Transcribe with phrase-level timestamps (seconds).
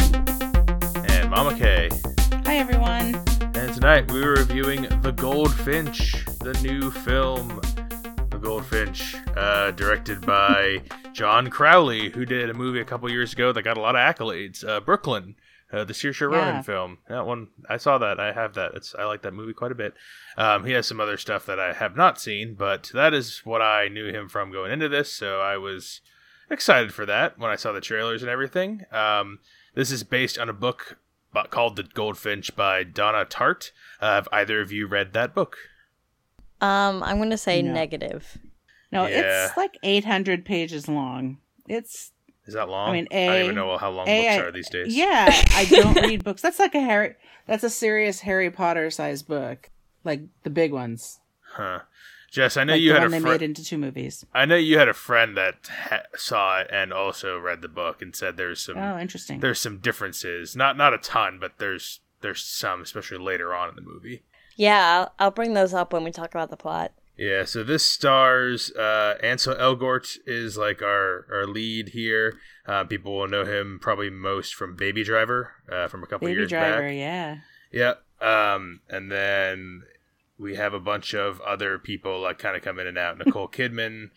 [0.00, 1.88] And Mama K.
[2.46, 3.14] Hi, everyone.
[3.54, 7.60] And tonight we were reviewing The Goldfinch, the new film.
[8.30, 10.82] The Goldfinch, uh, directed by
[11.12, 14.00] John Crowley, who did a movie a couple years ago that got a lot of
[14.00, 14.66] accolades.
[14.66, 15.36] Uh, Brooklyn,
[15.72, 16.62] uh, the Saoirse Ronan Yeah.
[16.62, 16.98] film.
[17.08, 18.18] That one, I saw that.
[18.18, 18.72] I have that.
[18.74, 19.94] It's I like that movie quite a bit.
[20.36, 23.62] Um, he has some other stuff that I have not seen, but that is what
[23.62, 25.12] I knew him from going into this.
[25.12, 26.00] So I was
[26.50, 28.84] excited for that when I saw the trailers and everything.
[28.92, 29.38] Um,
[29.74, 30.98] this is based on a book
[31.50, 33.70] called The Goldfinch by Donna Tartt.
[34.00, 35.56] Uh, have either of you read that book?
[36.60, 37.72] Um, I'm going to say No.
[37.72, 38.38] negative.
[38.92, 39.46] No, Yeah.
[39.48, 41.38] it's like 800 pages long.
[41.68, 42.12] It's
[42.46, 42.90] Is that long?
[42.90, 44.94] I mean, I don't even know how long A, books are these days.
[44.96, 45.42] yeah.
[45.50, 46.42] I don't read books.
[46.42, 47.14] That's like a Harry.
[47.46, 49.70] That's a serious Harry Potter sized book,
[50.04, 51.20] like the big ones.
[51.54, 51.80] Huh.
[52.34, 53.40] Jess, I know Like you the had one a they friend.
[53.40, 54.26] made into two movies.
[54.34, 58.02] I know you had a friend that ha- saw it and also read the book
[58.02, 59.38] and said there's some Oh, interesting.
[59.38, 60.56] there's some differences.
[60.56, 64.24] Not not a ton, but there's there's some, especially later on in the movie.
[64.56, 66.92] Yeah, I'll, I'll bring those up when we talk about the plot.
[67.16, 72.34] Yeah, so this stars uh, Ansel Elgort is like our our lead here.
[72.66, 76.40] Uh, people will know him probably most from Baby Driver uh, from a couple Baby
[76.40, 76.94] years Driver, back.
[76.96, 77.36] yeah.
[77.70, 78.02] Yep.
[78.20, 79.82] Um, and then
[80.38, 83.18] we have a bunch of other people like kind of come in and out.
[83.18, 84.10] Nicole Kidman.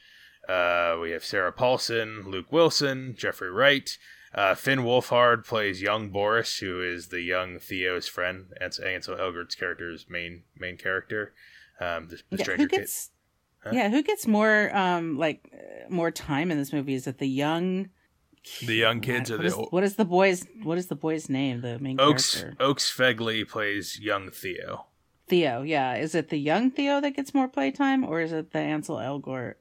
[0.48, 3.98] Uh, we have Sarah Paulson, Luke Wilson, Jeffrey Wright.
[4.34, 8.48] Uh, Finn Wolfhard plays young Boris, who is the young Theo's friend.
[8.62, 11.34] Ans- Ansel Elgort's character's main main character.
[11.80, 12.78] Um, the, the yeah stranger who kid.
[12.81, 13.09] gets?
[13.64, 13.72] Huh?
[13.74, 16.94] Yeah, who gets more um like uh, more time in this movie?
[16.94, 17.90] Is it the young?
[18.66, 21.30] The young kids what are is, the what is the boy's what is the boy's
[21.30, 21.62] name?
[21.62, 22.64] The main Oaks character.
[22.64, 24.88] Oaks Fegley plays young Theo.
[25.28, 25.95] Theo, yeah.
[25.95, 29.56] Is it the young Theo that gets more playtime, or is it the Ansel Elgort?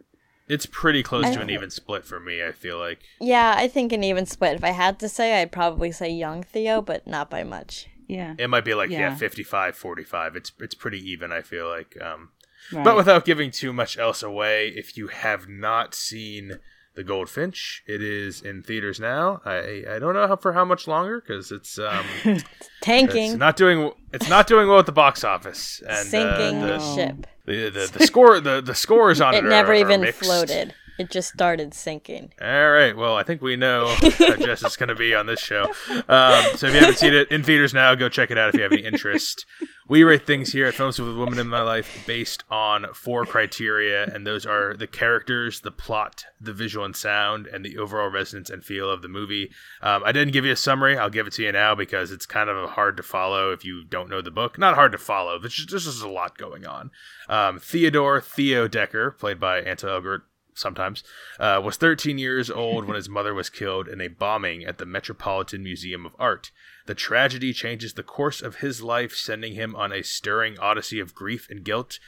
[0.49, 2.43] It's pretty close I- to an even split for me.
[2.45, 3.01] I feel like.
[3.21, 4.55] Yeah, I think an even split.
[4.55, 7.89] If I had to say, I'd probably say young Theo, but not by much.
[8.09, 9.15] Yeah, It might be like yeah, Yeah.
[9.17, 10.37] 55 45.
[10.37, 12.01] It's it's pretty even, I feel like.
[12.01, 12.29] Um
[12.73, 12.85] right.
[12.85, 16.61] but without giving too much else away, if you have not seen
[16.97, 19.41] The Goldfinch, it is in theaters now.
[19.45, 22.05] I I don't know how, for how much longer cuz it's um
[22.81, 26.67] Tanking, it's not doing it's not doing well at the box office and sinking uh,
[26.67, 27.27] the ship.
[27.45, 30.23] the, the, the score the the scores on it, It never are, are even mixed.
[30.23, 30.75] floated.
[30.99, 32.33] It just started sinking.
[32.41, 32.97] All right.
[32.97, 35.65] Well, I think we know how Jess is going to be on this show.
[36.09, 38.55] Um, so if you haven't seen it in theaters now, go check it out if
[38.55, 39.45] you have any interest.
[39.89, 44.05] We rate things here at Films with Women in My Life based on four criteria,
[44.13, 48.51] and those are the characters, the plot, the visual and sound, and the overall resonance
[48.51, 49.51] and feel of the movie.
[49.83, 50.99] Um, I didn't give you a summary.
[50.99, 53.85] I'll give it to you now because it's kind of hard to follow if you
[53.85, 54.59] don't know the book.
[54.59, 55.39] Not hard to follow.
[55.39, 56.91] There's just, there's just a lot going on.
[57.29, 60.23] Um, Theodore Theo Decker, played by Ansel Elgort,
[60.57, 61.05] sometimes,
[61.39, 64.87] uh, was 13 years old when his mother was killed in a bombing at the
[64.87, 66.51] Metropolitan Museum of Art.
[66.87, 71.15] The tragedy changes the course of his life, sending him on a stirring odyssey of
[71.15, 71.99] grief and guilt,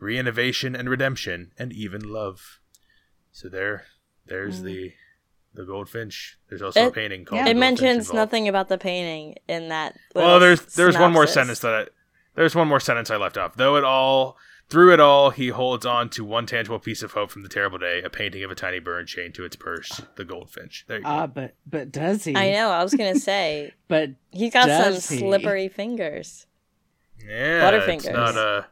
[0.00, 2.58] reinnovation and redemption, and even love.
[3.32, 3.84] So there,
[4.26, 4.64] there's Mm.
[4.64, 4.92] the
[5.52, 6.38] the goldfinch.
[6.48, 7.44] There's also a painting called.
[7.44, 7.50] Yeah.
[7.50, 9.96] It mentions nothing about the painting in that.
[10.14, 11.58] Well, little there's there's one more synopsis.
[11.58, 11.86] sentence that I,
[12.36, 13.56] there's one more sentence I left off.
[13.56, 14.36] Though it all
[14.70, 17.78] through it all, he holds on to one tangible piece of hope from the terrible
[17.78, 20.84] day: a painting of a tiny bird chained to its perch, the goldfinch.
[20.86, 21.08] There you go.
[21.10, 22.36] ah, but but does he?
[22.36, 22.70] I know.
[22.70, 25.00] I was gonna say But he's got some he?
[25.00, 26.46] slippery fingers.
[27.26, 28.12] yeah, it's Butterfingers.
[28.14, 28.66] not a.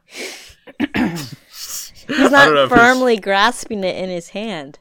[2.07, 4.79] He's don't know not firmly grasping it in his hand.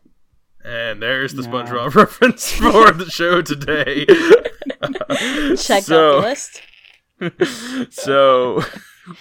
[0.64, 1.48] And there's the No.
[1.48, 4.04] SpongeBob reference for the show today.
[5.56, 6.62] Check So- out the list.
[7.90, 8.62] so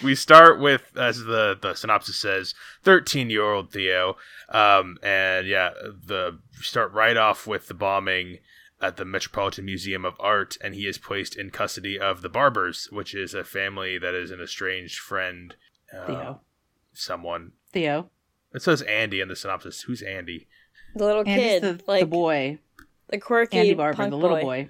[0.04, 2.54] we start with as the the synopsis says
[2.84, 4.16] 13 year old theo
[4.50, 8.40] um and yeah the start right off with the bombing
[8.82, 12.88] at the metropolitan museum of art and he is placed in custody of the barbers
[12.92, 15.56] which is a family that is an estranged friend
[15.96, 16.42] uh, Theo.
[16.94, 18.10] someone Theo,
[18.54, 20.48] it says andy in the synopsis who's andy
[20.96, 22.60] The little Andy's kid, the, like the boy,
[23.10, 24.44] the quirky Andy Barber, punk the little boy.
[24.44, 24.70] boy.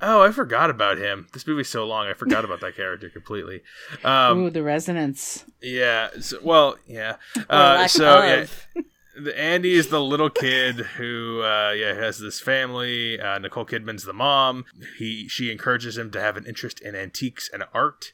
[0.00, 3.62] Oh i forgot about him this movie's so long i forgot about that character completely
[4.04, 5.44] um Ooh, the resonance.
[5.62, 6.10] Yeah.
[6.20, 7.16] So, well, yeah.
[7.48, 8.68] Uh, so of.
[8.74, 8.82] yeah,
[9.20, 13.20] the, Andy is the little kid who uh, yeah has this family.
[13.20, 14.64] Uh, Nicole Kidman's the mom.
[14.98, 18.12] He she encourages him to have an interest in antiques and art.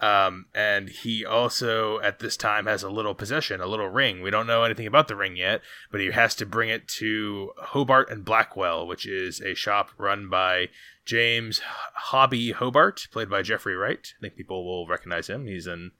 [0.00, 4.20] Um, and he also at this time has a little possession, a little ring.
[4.20, 5.60] We don't know anything about the ring yet,
[5.92, 10.28] but he has to bring it to Hobart and Blackwell, which is a shop run
[10.28, 10.70] by
[11.04, 11.60] James
[11.94, 14.12] Hobby Hobart, played by Jeffrey Wright.
[14.18, 15.46] I think people will recognize him.
[15.46, 15.92] He's in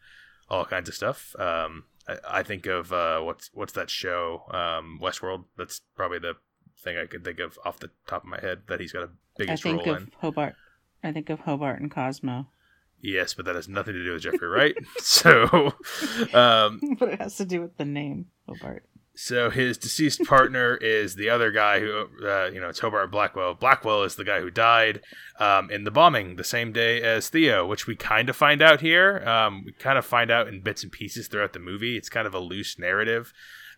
[0.48, 1.34] all kinds of stuff.
[1.38, 4.44] Um, I, I think of uh, what's what's that show?
[4.50, 5.44] Um, Westworld.
[5.56, 6.34] That's probably the
[6.78, 9.10] thing I could think of off the top of my head that he's got a
[9.36, 10.12] biggest think role of in.
[10.20, 10.54] Hobart.
[11.02, 12.46] I think of Hobart and Cosmo.
[13.00, 14.76] Yes, but that has nothing to do with Jeffrey Wright.
[14.98, 15.72] so,
[16.32, 18.84] um, but it has to do with the name Hobart.
[19.14, 23.54] So his deceased partner is the other guy who, uh, you know, it's Hobart Blackwell.
[23.54, 25.02] Blackwell is the guy who died
[25.38, 28.80] um, in the bombing the same day as Theo, which we kind of find out
[28.80, 29.22] here.
[29.28, 31.96] Um, we kind of find out in bits and pieces throughout the movie.
[31.96, 33.34] It's kind of a loose narrative,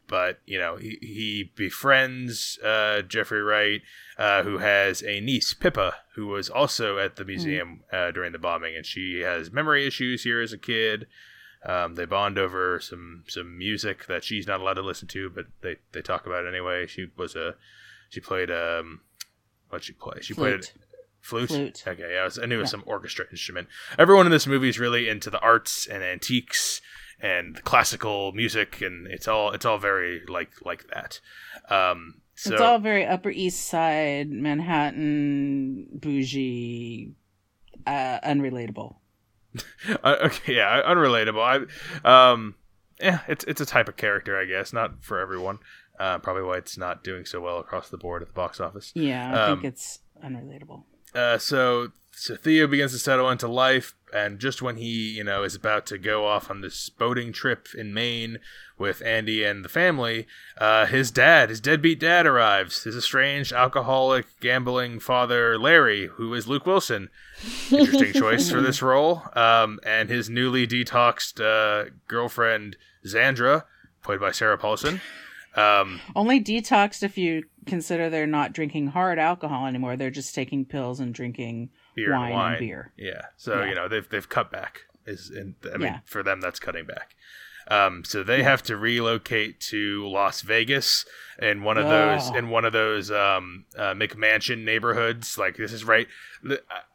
[0.07, 3.83] but you know, he, he befriends uh, Jeffrey Wright,
[4.17, 8.39] uh, who has a niece, Pippa, who was also at the museum uh, during the
[8.39, 11.07] bombing, and she has memory issues here as a kid.
[11.67, 15.47] Um, they bond over some some music that she's not allowed to listen to, but
[15.63, 16.87] they, they talk about it anyway.
[16.87, 17.55] She was a
[18.11, 19.01] she played um
[19.71, 20.19] what she play?
[20.21, 20.67] She played
[21.21, 21.49] Flute.
[21.49, 21.49] flute.
[21.49, 21.85] Flute.
[21.89, 22.73] Okay, yeah, I, was, I knew it was Yeah.
[22.73, 23.69] some orchestra instrument.
[23.99, 26.83] Everyone in this movie is really into the arts and antiques
[27.19, 31.21] and classical music, and it's all it's all very like like that.
[31.71, 37.15] Um, so it's all very Upper East Side, Manhattan, bougie,
[37.87, 38.97] uh, unrelatable.
[40.03, 41.69] Uh, okay, yeah, unrelatable.
[42.05, 42.55] I, um,
[43.01, 45.59] yeah, it's it's a type of character, I guess, not for everyone.
[46.01, 48.91] Uh, probably why it's not doing so well across the board at the box office.
[48.95, 50.85] Yeah, I Um, think it's unrelatable.
[51.15, 55.43] Uh, so so Theo begins to settle into life, and just when he, you know,
[55.43, 58.39] is about to go off on this boating trip in Maine
[58.79, 60.27] with Andy and the family,
[60.59, 62.85] uh, his dad, his deadbeat dad, arrives.
[62.85, 67.09] His estranged, alcoholic, gambling father, Larry, who is Luke Wilson.
[67.71, 69.23] Interesting choice for this role.
[69.35, 73.65] Um, and his newly detoxed uh, girlfriend, Xandra,
[74.03, 75.01] played by Sarah Paulson.
[75.57, 79.97] Um, Only detoxed if you consider they're not drinking hard alcohol anymore.
[79.97, 82.53] They're just taking pills and drinking beer wine, and wine.
[82.55, 82.93] and beer.
[82.97, 83.23] Yeah.
[83.37, 83.69] So Yeah.
[83.69, 84.83] you know they've they've cut back.
[85.07, 85.99] Is in, I mean Yeah.
[86.07, 87.15] for them that's cutting back.
[87.67, 91.07] Um, so they have to relocate to Las Vegas
[91.41, 95.39] in one of those in one of those um, uh, McMansion neighborhoods.
[95.39, 96.07] Like this is right.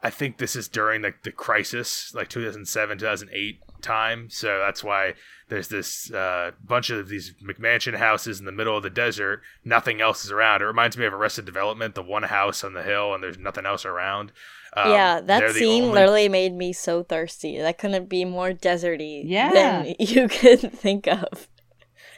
[0.04, 4.30] I think this is during the, the crisis, like 2007, 2008 time.
[4.30, 5.14] So that's why
[5.48, 9.42] there's this uh, bunch of these McMansion houses in the middle of the desert.
[9.66, 10.62] Nothing else is around.
[10.62, 13.66] It reminds me of Arrested Development, the one house on the hill, and there's nothing
[13.66, 14.32] else around.
[14.78, 17.58] Um, yeah, that scene only- literally made me so thirsty.
[17.58, 19.52] That couldn't be more deserty Yeah.
[19.52, 21.48] than you could think of.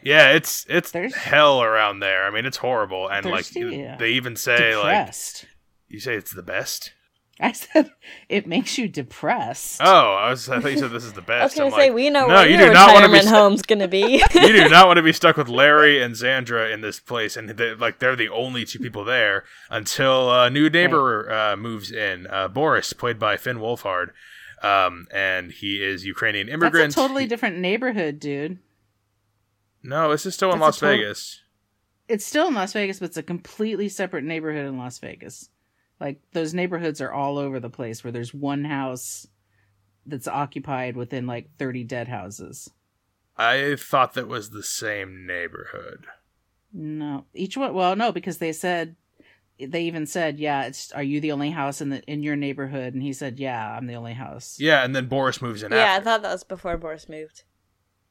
[0.03, 2.25] Yeah, it's it's There's- hell around there.
[2.25, 3.95] I mean, it's horrible, and Thirsty, like yeah.
[3.97, 5.45] they even say like depressed.
[5.87, 6.91] you say it's the best.
[7.41, 7.91] I said
[8.29, 9.81] it makes you depressed.
[9.83, 11.41] Oh, I was I thought you said this is the best.
[11.41, 13.03] I was gonna I'm say like, we know no, what you your do not want
[13.05, 14.23] to be retirement stu- home's gonna be.
[14.33, 17.49] you do not want to be stuck with Larry and Xandra in this place, and
[17.49, 22.27] they, like they're the only two people there until a new neighbor uh, moves in.
[22.27, 24.09] Uh, Boris, played by Finn Wolfhard,
[24.61, 26.93] um, and he is Ukrainian immigrant.
[26.93, 28.59] That's a totally different neighborhood, dude.
[29.83, 31.41] no, this is still in That's Las a tot- Vegas.
[32.07, 35.49] It's still in Las Vegas, but it's a completely separate neighborhood in Las Vegas.
[36.01, 39.27] Like those neighborhoods are all over the place where there's one house
[40.07, 42.71] that's occupied within like 30 dead houses.
[43.37, 46.07] I thought that was the same neighborhood.
[46.73, 47.75] No, each one.
[47.75, 48.95] Well, no, because they said
[49.59, 52.93] they even said, "Yeah, it's are you the only house in the in your neighborhood?"
[52.93, 55.97] And he said, "Yeah, I'm the only house." Yeah, and then Boris moves in yeah,
[55.99, 57.43] I thought that was before Boris moved.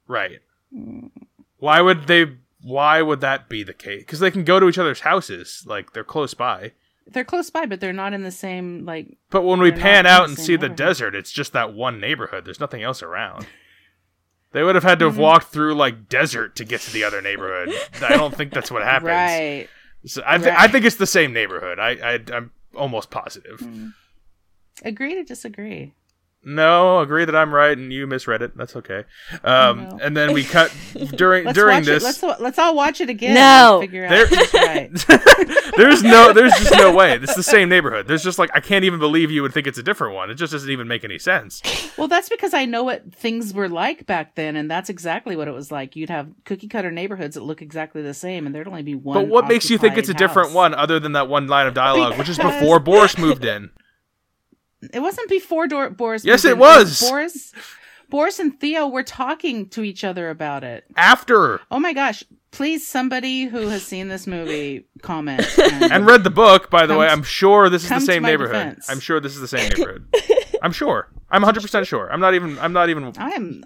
[0.06, 0.40] Right.
[0.72, 1.10] Mm.
[1.56, 2.36] Why would they?
[2.62, 4.02] Why would that be the case?
[4.02, 6.72] Because they can go to each other's houses, like they're close by.
[7.12, 9.18] They're close by, but they're not in the same like.
[9.30, 12.44] But when we pan out and see the desert, it's just that one neighborhood.
[12.44, 13.46] There's nothing else around.
[14.52, 15.14] They would have had to Mm-hmm.
[15.16, 17.72] have walked through like desert to get to the other neighborhood.
[18.02, 19.08] I don't think that's what happens.
[19.08, 19.68] Right.
[20.06, 20.58] So I, th- Right.
[20.58, 21.78] I think it's the same neighborhood.
[21.78, 23.60] I, I I'm almost positive.
[23.60, 23.92] Mm.
[24.84, 25.94] Agree to disagree.
[26.42, 28.56] No, agree that I'm right and you misread it.
[28.56, 29.04] That's okay.
[29.44, 29.98] Um, No.
[30.02, 30.72] and then we cut
[31.14, 32.02] during Let's during this.
[32.02, 33.34] Let's let's all watch it again.
[33.34, 33.78] No.
[33.82, 34.90] figure out There- who's right.
[35.76, 38.84] there's no there's just no way it's the same neighborhood there's just like i can't
[38.84, 41.18] even believe you would think it's a different one it just doesn't even make any
[41.18, 41.62] sense
[41.96, 45.46] Well, that's because I know what things were like back then, and that's exactly what
[45.48, 45.96] it was like.
[45.96, 49.14] You'd have cookie cutter neighborhoods that look exactly the same, and there'd only be one.
[49.14, 50.54] but what makes you think it's a occupied different house.
[50.56, 53.70] one other than that one line of dialogue which is before boris moved in
[54.92, 56.24] It wasn't before Dor- Boris.
[56.24, 57.00] Yes, it was.
[57.00, 57.52] Boris.
[58.08, 60.84] Boris and Theo were talking to each other about it.
[60.96, 62.24] after Oh my gosh!
[62.50, 65.46] Please, somebody who has seen this movie, comment.
[65.58, 68.22] And, and read the book by the Come way i'm sure this is the same
[68.22, 68.90] neighborhood defense.
[68.90, 70.08] i'm sure this is the same neighborhood
[70.62, 73.64] i'm sure i'm 100% sure i'm not even i'm not even I'm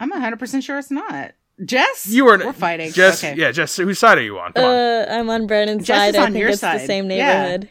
[0.00, 1.32] I'm hundred percent sure it's not.
[1.64, 2.90] Jess, you are we're fighting.
[2.92, 3.38] jess okay.
[3.38, 6.08] yeah jess whose side are you on come on Uh, I'm on Brandon's Jess side.
[6.14, 6.86] is I think your it's the side.
[6.86, 7.42] same Yeah.
[7.42, 7.70] neighborhood.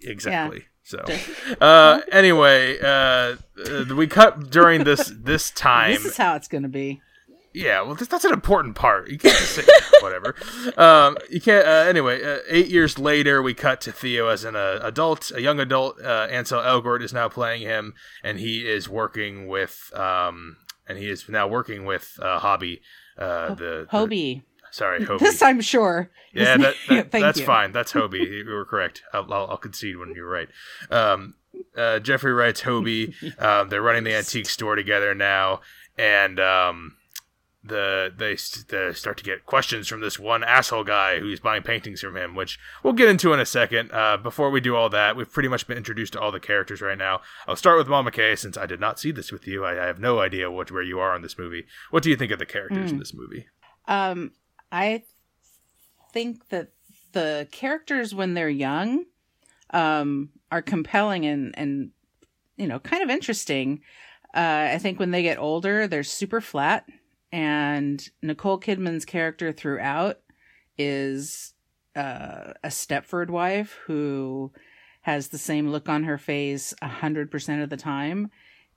[0.00, 1.04] exactly so
[1.60, 2.86] uh anyway uh,
[3.66, 7.00] uh we cut during this this time This is how it's gonna be.
[7.52, 9.08] Yeah, well, that's, that's an important part.
[9.08, 9.62] You can't just say
[10.02, 10.34] whatever.
[10.76, 11.66] Um, you can't.
[11.66, 15.40] Uh, anyway, uh, eight years later, we cut to Theo as an uh, adult, a
[15.40, 15.98] young adult.
[15.98, 21.08] Uh, Ansel Elgort is now playing him, and he is working with, um, and he
[21.08, 22.82] is now working with uh, Hobby.
[23.16, 24.42] Uh, the, the Hobie.
[24.76, 25.20] Sorry, Hobie.
[25.20, 26.10] This I'm sure.
[26.34, 27.46] Yeah, that, that- that's you.
[27.46, 27.72] fine.
[27.72, 28.26] That's Hobie.
[28.44, 29.02] You were correct.
[29.12, 30.48] I'll, I'll, I'll concede when you're right.
[30.90, 31.34] Um,
[31.76, 33.14] uh, Jeffrey Wright's Hobie.
[33.40, 35.62] Um, they're running the antique store together now,
[35.96, 36.96] and um,
[37.64, 38.36] the they,
[38.68, 42.34] they start to get questions from this one asshole guy who's buying paintings from him,
[42.34, 43.90] which we'll get into in a second.
[43.92, 46.82] Uh, before we do all that, we've pretty much been introduced to all the characters
[46.82, 47.22] right now.
[47.48, 49.64] I'll start with Mama Kay since I did not see this with you.
[49.64, 51.64] I, I have no idea what where you are on this movie.
[51.90, 52.98] What do you think of the characters in Hmm.
[53.00, 53.46] this movie?
[53.88, 54.32] Um,
[54.70, 55.04] I
[56.12, 56.70] think that
[57.12, 59.04] the characters when they're young,
[59.70, 61.90] um, are compelling and and
[62.56, 63.80] you know kind of interesting.
[64.34, 66.86] Uh, I think when they get older, they're super flat.
[67.32, 70.20] And Nicole Kidman's character throughout
[70.78, 71.54] is
[71.96, 74.52] uh, a Stepford wife who
[75.02, 78.30] has the same look on her face a hundred percent of the time,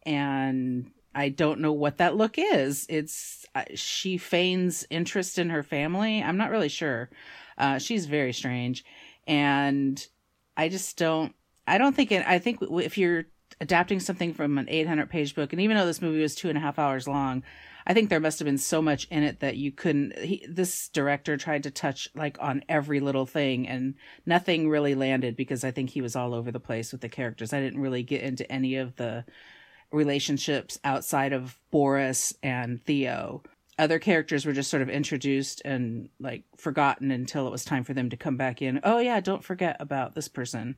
[0.03, 2.85] and I don't know what that look is.
[2.89, 6.21] It's uh, she feigns interest in her family.
[6.21, 7.09] I'm not really sure.
[7.57, 8.85] Uh, she's very strange,
[9.27, 10.05] and
[10.55, 11.33] I just don't.
[11.67, 12.25] I don't think it.
[12.27, 13.25] I think if you're
[13.61, 16.57] adapting something from an 800 page book, and even though this movie was two and
[16.57, 17.43] a half hours long,
[17.87, 20.17] I think there must have been so much in it that you couldn't.
[20.19, 25.35] He, this director tried to touch like on every little thing, and nothing really landed
[25.35, 27.51] because I think he was all over the place with the characters.
[27.51, 29.25] I didn't really get into any of the
[29.91, 33.43] relationships outside of Boris and Theo.
[33.77, 37.93] Other characters were just sort of introduced and like forgotten until it was time for
[37.93, 38.81] them to come back in.
[38.84, 40.75] Oh yeah, don't forget about this person.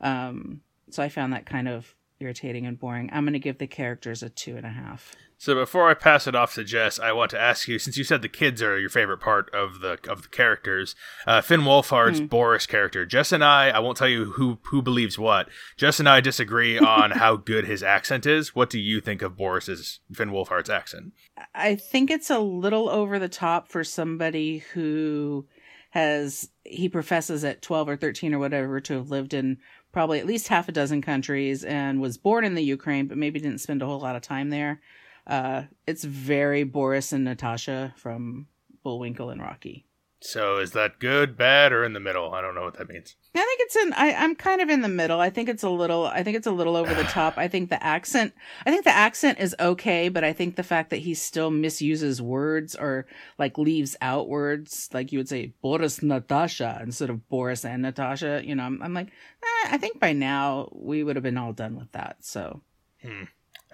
[0.00, 3.10] um, so I found that kind of irritating and boring.
[3.12, 5.14] I'm going to give the characters a two and a half.
[5.40, 8.02] So before I pass it off to Jess, I want to ask you, since you
[8.02, 10.96] said the kids are your favorite part of the of the characters,
[11.28, 13.06] uh, Finn Wolfhard's Boris character.
[13.06, 15.48] Jess and I, I won't tell you who who believes what.
[15.76, 18.56] Jess and I disagree on how good his accent is.
[18.56, 21.12] What do you think of Boris's Finn Wolfhard's accent?
[21.54, 25.46] I think it's a little over the top for somebody who
[25.90, 29.58] has he professes at 12 or 13 or whatever to have lived in
[29.90, 33.40] probably at least half a dozen countries and was born in the Ukraine but maybe
[33.40, 34.80] didn't spend a whole lot of time there.
[35.26, 38.46] Uh it's very Boris and Natasha from
[38.82, 39.87] Bullwinkle and Rocky.
[40.20, 42.34] So is that good, bad, or in the middle?
[42.34, 43.14] I don't know what that means.
[43.36, 45.20] I think it's in I, I'm kind of in the middle.
[45.20, 47.38] I think it's a little I think it's a little over the top.
[47.38, 48.34] I think the accent
[48.66, 52.20] I think the accent is okay, but I think the fact that he still misuses
[52.20, 53.06] words or
[53.38, 58.42] like leaves out words, like you would say Boris Natasha instead of Boris and Natasha,
[58.44, 61.52] you know, I'm, I'm like, eh, I think by now we would have been all
[61.52, 62.16] done with that.
[62.20, 62.62] So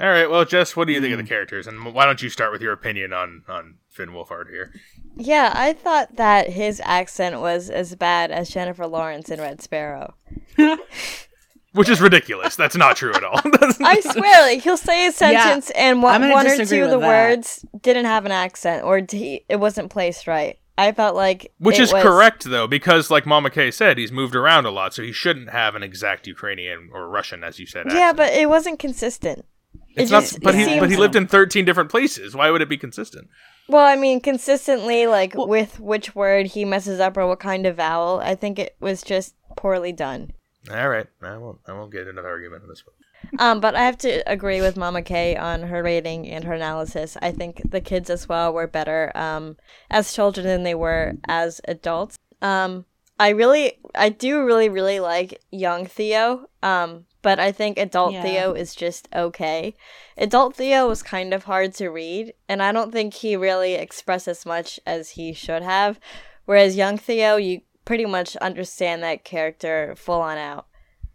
[0.01, 2.29] All right, well, Jess, what do you think of the characters, and why don't you
[2.29, 4.73] start with your opinion on on Finn Wolfhard here?
[5.17, 10.15] Yeah, I thought that his accent was as bad as Jennifer Lawrence in Red Sparrow.
[11.73, 12.55] Which is ridiculous.
[12.55, 13.41] That's not true at all.
[13.81, 17.07] I swear, like he'll say a sentence and one, one or two of the that.
[17.07, 20.59] words didn't have an accent or he, it wasn't placed right.
[20.79, 24.13] I felt like Which it is was- correct though, because like Mama Kay said, he's
[24.13, 27.67] moved around a lot, so he shouldn't have an exact Ukrainian or Russian, as you
[27.67, 27.87] said.
[27.89, 28.17] Yeah, accent.
[28.19, 29.45] but it wasn't consistent.
[29.97, 30.21] It's it not.
[30.23, 32.35] just- But it he but he lived in thirteen different places.
[32.35, 33.29] Why would it be consistent?
[33.69, 37.77] Well, I mean, consistently, like with which word he messes up or what kind of
[37.77, 38.21] vowel.
[38.23, 40.33] I think it was just poorly done.
[40.71, 41.59] All right, I won't.
[41.67, 42.95] I won't get another argument on this one.
[43.39, 47.17] Um, but I have to agree with Mama Kay on her rating and her analysis.
[47.23, 49.57] I think the kids as well were better um,
[49.91, 52.19] as children than they were as adults.
[52.43, 52.85] Um,
[53.19, 56.49] I really, I do really, really like young Theo.
[56.63, 58.23] Um, but I think adult Yeah.
[58.23, 59.75] Theo is just okay.
[60.19, 64.29] Adult Theo was kind of hard to read, and I don't think he really expressed
[64.29, 65.99] as much as he should have.
[66.45, 70.67] Whereas young Theo, you pretty much understand that character full on out.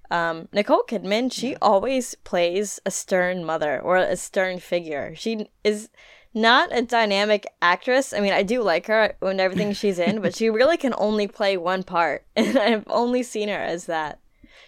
[0.10, 5.14] Um, Nicole Kidman, she always plays a stern mother or a stern figure.
[5.16, 5.90] She is
[6.34, 8.14] not a dynamic actress.
[8.14, 11.28] I mean, I do like her and everything she's in, but she really can only
[11.28, 14.20] play one part, and I've only seen her as that.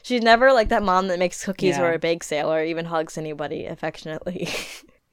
[0.04, 1.84] She's never like that mom that makes cookies Yeah.
[1.84, 4.50] or a bake sale or even hugs anybody affectionately.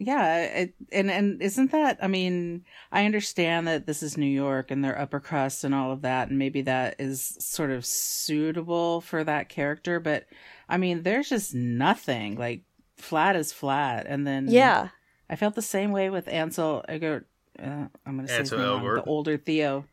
[0.01, 1.99] Yeah, it, and and isn't that?
[2.01, 5.91] I mean, I understand that this is New York and they're upper crust and all
[5.91, 9.99] of that, and maybe that is sort of suitable for that character.
[9.99, 10.27] But
[10.69, 12.63] I mean, there's just nothing like
[12.97, 14.91] flat is flat, and then yeah.
[15.29, 17.25] I felt the same way with Ansel Elgort.
[17.61, 19.85] Uh, I'm going to say Ansel name wrong, the older Theo.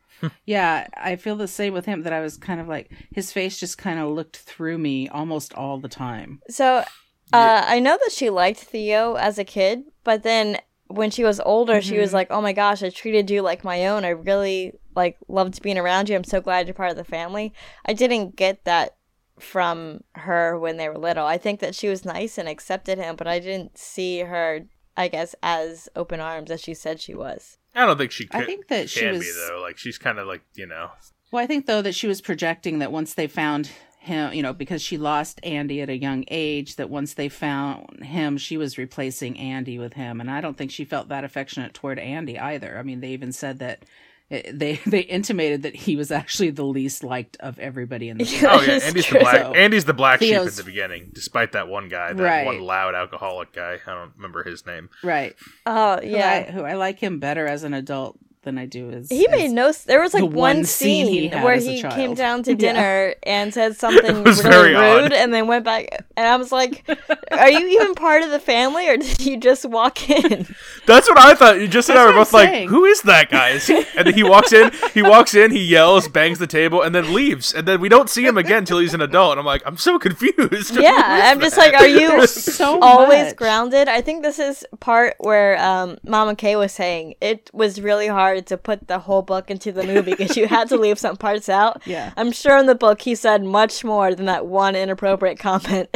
[0.44, 2.02] Yeah, I feel the same with him.
[2.02, 5.52] That I was kind of like his face just kind of looked through me almost
[5.54, 6.40] all the time.
[6.48, 6.84] So,
[7.32, 10.58] uh, I know that she liked Theo as a kid, but then
[10.88, 12.14] when she was older, she was Mhm.
[12.14, 14.04] like, "Oh my gosh, I treated you like my own.
[14.04, 16.14] I really like loved being around you.
[16.16, 17.52] I'm so glad you're part of the family."
[17.84, 18.96] I didn't get that
[19.38, 21.26] from her when they were little.
[21.26, 24.60] I think that she was nice and accepted him, but I didn't see her,
[24.96, 27.58] I guess, as open arms as she said she was.
[27.76, 28.26] I don't think she.
[28.26, 29.20] Could, I think that she can was.
[29.20, 29.60] be though.
[29.60, 30.90] Like she's kind of like you know.
[31.30, 34.52] Well, I think though that she was projecting that once they found him, you know,
[34.52, 38.78] because she lost Andy at a young age, that once they found him, she was
[38.78, 42.78] replacing Andy with him, and I don't think she felt that affectionate toward Andy either.
[42.78, 43.84] I mean, they even said that.
[44.30, 48.24] It- They they intimated that he was actually the least liked of everybody in the
[48.26, 48.48] Yeah.
[48.50, 49.18] Oh yeah, Andy's true.
[49.18, 49.42] the black.
[49.42, 52.46] So, Andy's the black sheep Theo's- at the beginning, despite that one guy, that Right.
[52.46, 53.78] one loud alcoholic guy.
[53.86, 54.88] I don't remember his name.
[55.02, 55.34] right.
[55.64, 56.46] Oh Who yeah.
[56.48, 59.30] I, who I like him better as an adult than I do as He as-
[59.30, 59.70] made no.
[59.84, 62.56] There was like one, one scene scene, he where he came down to Yeah.
[62.56, 65.12] dinner and said something really very rude, odd.
[65.12, 65.88] and then went back.
[66.16, 66.88] And I was like,
[67.32, 70.46] "Are you even part of the family, or did you just walk in?"
[70.86, 71.60] That's what I thought.
[71.60, 73.84] You just and I were both like, "Who is that guy?" Is he?
[73.96, 74.70] And then he walks in.
[74.94, 75.50] He walks in.
[75.50, 77.52] He yells, bangs the table, and then leaves.
[77.52, 79.32] And then we don't see him again until he's an adult.
[79.32, 80.76] And I'm like, I'm so confused.
[80.76, 83.36] Yeah, I'm just like, "Are you so always much.
[83.36, 88.06] grounded?" I think this is part where um, Mama Kay was saying it was really
[88.06, 91.16] hard to put the whole book into the movie because you had to leave some
[91.16, 91.82] parts out.
[91.86, 92.12] Yeah.
[92.16, 95.88] I'm sure in the book he said much more than that one inappropriate comment.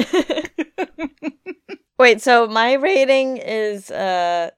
[1.99, 4.50] Wait, so my rating is uh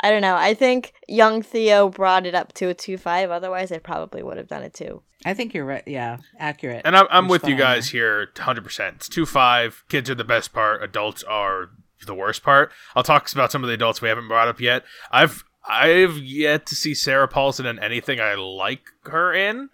[0.00, 0.34] I don't know.
[0.34, 4.48] I think young Theo brought it up to a 2.5 otherwise I probably would have
[4.48, 5.02] done it too.
[5.24, 5.86] I think you're right.
[5.86, 6.82] Yeah, accurate.
[6.84, 8.96] And I'm, I'm with you guys here 100%.
[8.96, 9.84] It's 2 5.
[9.88, 10.82] Kids are the best part.
[10.82, 11.70] Adults are
[12.06, 12.72] the worst part.
[12.96, 14.84] I'll talk about some of the adults we haven't brought up yet.
[15.10, 19.68] I've I've yet to see Sarah Paulson in anything I like her in.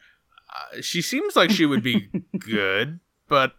[0.48, 3.52] Uh, she seems like she would be good, but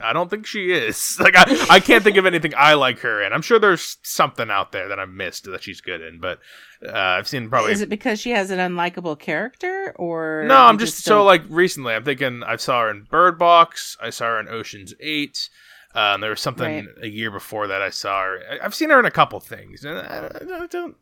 [0.00, 1.16] I don't think she is.
[1.20, 3.32] Like I, I can't think of anything I like her in.
[3.32, 6.38] I'm sure there's something out there that I missed that she's good in, but
[6.86, 10.74] uh, I've seen probably Is it because she has an unlikable character, or no, I'm
[10.76, 11.94] you just, so like recently.
[11.94, 13.96] I'm thinking I saw her in Bird Box.
[14.00, 15.48] I saw her in Ocean's Eight.
[15.94, 16.86] Um, there was something Right.
[17.02, 18.38] a year before that I saw her.
[18.50, 20.30] I- I've seen her in a couple things, and I,
[20.62, 20.96] I don't,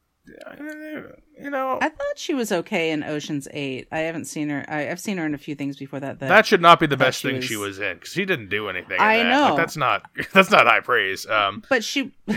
[1.40, 3.88] you know, I thought she was okay in Ocean's Eight.
[3.92, 4.64] I haven't seen her.
[4.68, 6.18] I, I've seen her in a few things before that.
[6.20, 8.24] That, that should not be the best she thing she was- was in because she
[8.24, 8.98] didn't do anything.
[9.00, 9.30] I that.
[9.30, 9.42] know.
[9.50, 11.26] Like, that's not that's not high praise.
[11.26, 12.12] Um, but she.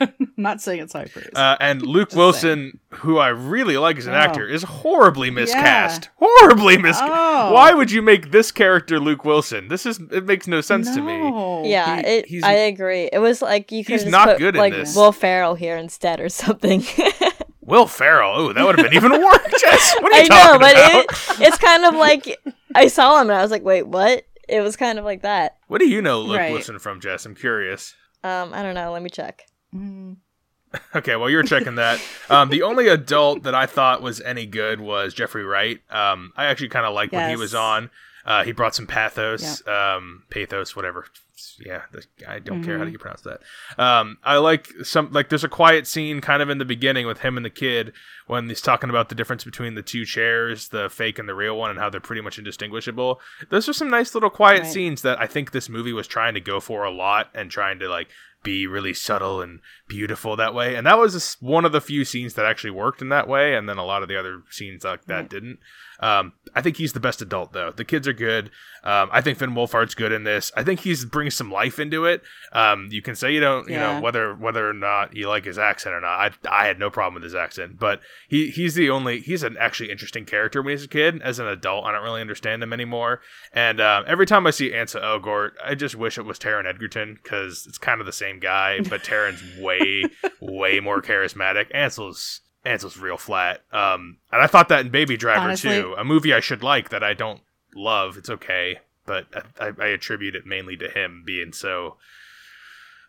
[0.36, 1.30] not saying it's high praise.
[1.34, 4.18] uh, and Luke Just Wilson, who I really like as an Oh.
[4.18, 6.10] actor, is horribly miscast.
[6.16, 7.10] Horribly miscast.
[7.14, 7.52] Oh.
[7.52, 9.68] Why would you make this character Luke Wilson?
[9.68, 11.70] This is it makes no sense to me.
[11.70, 13.08] Yeah, he- it, he's- I agree.
[13.12, 14.94] It was like you could just not put, good in like this.
[14.96, 16.84] Will Ferrell here instead or something.
[17.62, 18.32] Will Ferrell.
[18.36, 19.60] Oh, that would have been even worse.
[19.60, 21.40] Jess, what are I you know, talking but about?
[21.40, 22.38] it, it's kind of like
[22.76, 25.56] I saw him and I was like, "Wait, what?" It was kind of like that.
[25.66, 26.52] What do you know Luke Right.
[26.52, 27.26] Wilson from, Jess?
[27.26, 27.94] I'm curious.
[28.22, 28.92] Um, I don't know.
[28.92, 29.44] Let me check.
[29.74, 30.16] Mm.
[30.94, 32.00] Okay, well, you're checking that.
[32.28, 35.80] Um, the only adult that I thought was any good was Jeffrey Wright.
[35.90, 37.90] Um, I actually kind of liked when he was on.
[38.26, 41.06] Uh, he brought some pathos, um, pathos, whatever.
[41.64, 42.92] Yeah, the, I don't care how Mhm.
[42.92, 43.40] you pronounce that.
[43.78, 47.20] Um, I like some like there's a quiet scene kind of in the beginning with
[47.20, 47.92] him and the kid
[48.26, 51.56] when he's talking about the difference between the two chairs, the fake and the real
[51.56, 53.20] one, and how they're pretty much indistinguishable.
[53.48, 54.72] Those are some nice little quiet Right.
[54.72, 57.78] scenes that I think this movie was trying to go for a lot and trying
[57.78, 58.08] to like
[58.46, 60.76] be really subtle and beautiful that way.
[60.76, 63.54] And that was one of the few scenes that actually worked in that way.
[63.54, 65.58] And then a lot of the other scenes like that didn't.
[66.00, 67.72] Um, I think he's the best adult though.
[67.72, 68.50] The kids are good.
[68.84, 70.52] Um, I think Finn Wolfhard's good in this.
[70.56, 72.22] I think he's brings some life into it.
[72.52, 75.58] Um, you can say you don't, you know, whether whether or not you like his
[75.58, 76.20] accent or not.
[76.20, 79.56] I I had no problem with his accent, but he he's the only he's an
[79.58, 81.20] actually interesting character when he's a kid.
[81.22, 83.20] As an adult, I don't really understand him anymore.
[83.52, 87.18] And um, every time I see Ansel Elgort, I just wish it was Taron Egerton
[87.22, 90.04] because it's kind of the same guy, but Taron's way
[90.40, 91.66] way more charismatic.
[91.74, 93.62] Ansel's Ansel's real flat.
[93.72, 96.90] Um, and I thought that in Baby Driver Honestly- too, a movie I should like
[96.90, 97.40] that I don't
[97.74, 98.16] love.
[98.16, 99.26] It's okay, but
[99.60, 101.96] I, I, I attribute it mainly to him being so.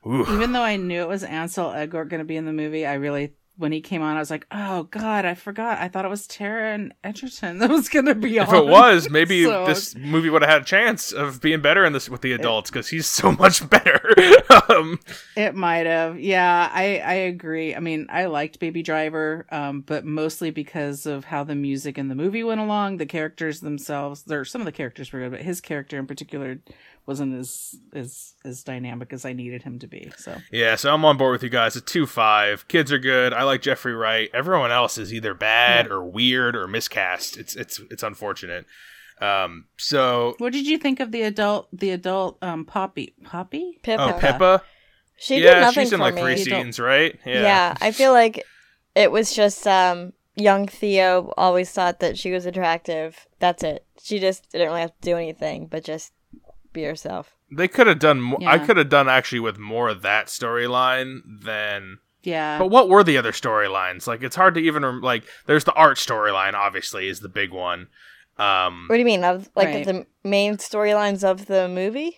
[0.06, 0.22] Ooh.
[0.32, 2.94] Even though I knew it was Ansel Elgort going to be in the movie, I
[2.94, 5.80] really, when he came on, I was like, oh God, I forgot.
[5.80, 8.56] I thought it was Tara and Edgerton that was going to be if on.
[8.56, 11.94] it was, maybe So- this movie would have had a chance of being better in
[11.94, 14.14] this with the adults because he's so much better.
[14.70, 15.00] um,
[15.36, 16.20] It might have.
[16.20, 17.76] Yeah, I I agree.
[17.76, 22.08] I mean, I liked Baby Driver, um, but mostly because of how the music in
[22.08, 22.98] the movie went along.
[22.98, 26.60] The characters themselves, there some of the characters were good, but his character in particular
[27.08, 30.12] wasn't as as as dynamic as I needed him to be.
[30.18, 31.76] So yeah, so I'm on board with you guys.
[31.76, 32.68] A two five.
[32.68, 33.34] Kids are good.
[33.34, 34.30] I like Jeffrey Wright.
[34.34, 35.94] Everyone else is either bad Yeah.
[35.94, 37.38] or weird or miscast.
[37.38, 38.66] It's it's it's unfortunate.
[39.20, 43.80] Um, so what did you think of the adult the adult um Poppy Poppy?
[43.82, 44.16] Pippa.
[44.16, 44.62] oh Pippa.
[45.20, 46.22] She did yeah, nothing she's in for like me.
[46.22, 47.18] three scenes, right?
[47.26, 47.76] Yeah.
[47.82, 48.44] I feel like
[48.94, 53.26] it was just um young Theo always thought that she was attractive.
[53.40, 53.86] That's it.
[54.04, 56.14] She just didn't really have to do anything, but just
[56.78, 57.36] be herself.
[57.52, 58.40] They could have done more.
[58.46, 62.00] I could have done actually with more of that storyline than.
[62.24, 62.58] Yeah.
[62.60, 64.06] But what were the other storylines?
[64.08, 65.24] Like, it's hard to even rem- like.
[65.46, 67.88] There's the art storyline, obviously, is the big one.
[68.38, 69.24] Um, What do you mean?
[69.24, 69.86] Of like Right.
[69.86, 72.18] the main storylines of the movie?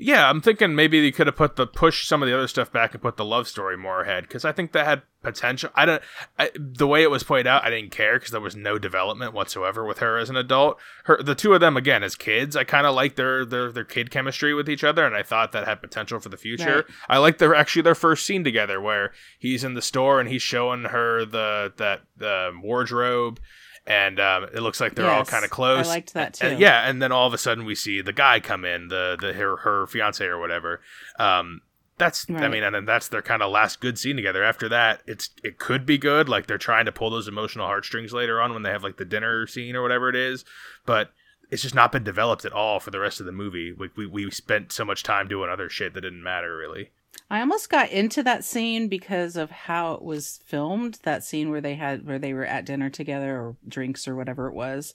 [0.00, 2.70] Yeah, I'm thinking maybe they could have put the push some of the other stuff
[2.70, 5.70] back and put the love story more ahead because I think that had potential.
[5.74, 6.02] I don't.
[6.38, 9.32] I, the way it was played out, I didn't care because there was no development
[9.32, 10.78] whatsoever with her as an adult.
[11.04, 13.84] Her, the two of them again as kids, I kind of like their their their
[13.84, 16.76] kid chemistry with each other, and I thought that had potential for the future.
[16.76, 16.84] Right.
[17.08, 20.42] I like their actually their first scene together where he's in the store and he's
[20.42, 23.40] showing her the that the wardrobe.
[23.88, 25.86] And um, it looks like they're all kind of close.
[25.86, 26.62] I liked that, And- too.
[26.62, 29.32] yeah, and then all of a sudden we see the guy come in, the the
[29.32, 30.82] her, her fiance or whatever.
[31.18, 31.62] Um,
[31.96, 34.44] that's I mean, and then that's their kind of last good scene together.
[34.44, 36.28] After that, it's it could be good.
[36.28, 39.04] Like they're trying to pull those emotional heartstrings later on when they have like the
[39.06, 40.44] dinner scene or whatever it is,
[40.84, 41.10] but
[41.50, 43.72] it's just not been developed at all for the rest of the movie.
[43.76, 46.90] Like we we spent so much time doing other shit that didn't matter really.
[47.30, 50.98] I almost got into that scene because of how it was filmed.
[51.02, 54.46] That scene where they had where they were at dinner together or drinks or whatever
[54.48, 54.94] it was.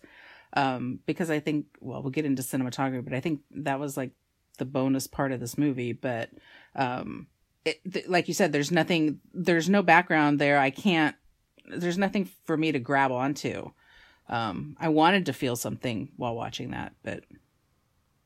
[0.56, 4.12] Um, because I think well, we'll get into cinematography, but I think that was like
[4.58, 5.94] the bonus part of this movie.
[5.94, 6.30] But
[6.76, 7.28] um,
[7.66, 10.60] it, th- like you said, there's nothing, there's no background there.
[10.60, 11.16] I can't.
[11.66, 13.72] There's nothing for me to grab onto.
[14.28, 17.24] Um, I wanted to feel something while watching that, but